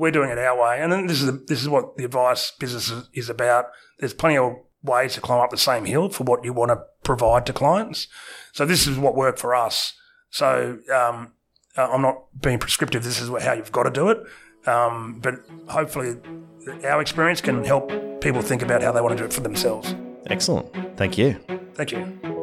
[0.02, 0.82] we're doing it our way.
[0.82, 3.66] And then this is, the, this is what the advice business is, is about.
[3.99, 6.82] There's plenty of ways to climb up the same hill for what you want to
[7.04, 8.08] provide to clients.
[8.52, 9.93] So this is what worked for us.
[10.32, 11.34] So um,
[11.78, 13.04] uh, I'm not being prescriptive.
[13.04, 14.24] This is how you've got to do it.
[14.68, 15.36] Um, but
[15.68, 16.16] hopefully
[16.84, 17.91] our experience can help
[18.22, 19.93] people think about how they want to do it for themselves.
[20.26, 20.97] Excellent.
[20.97, 21.39] Thank you.
[21.76, 22.40] Thank you.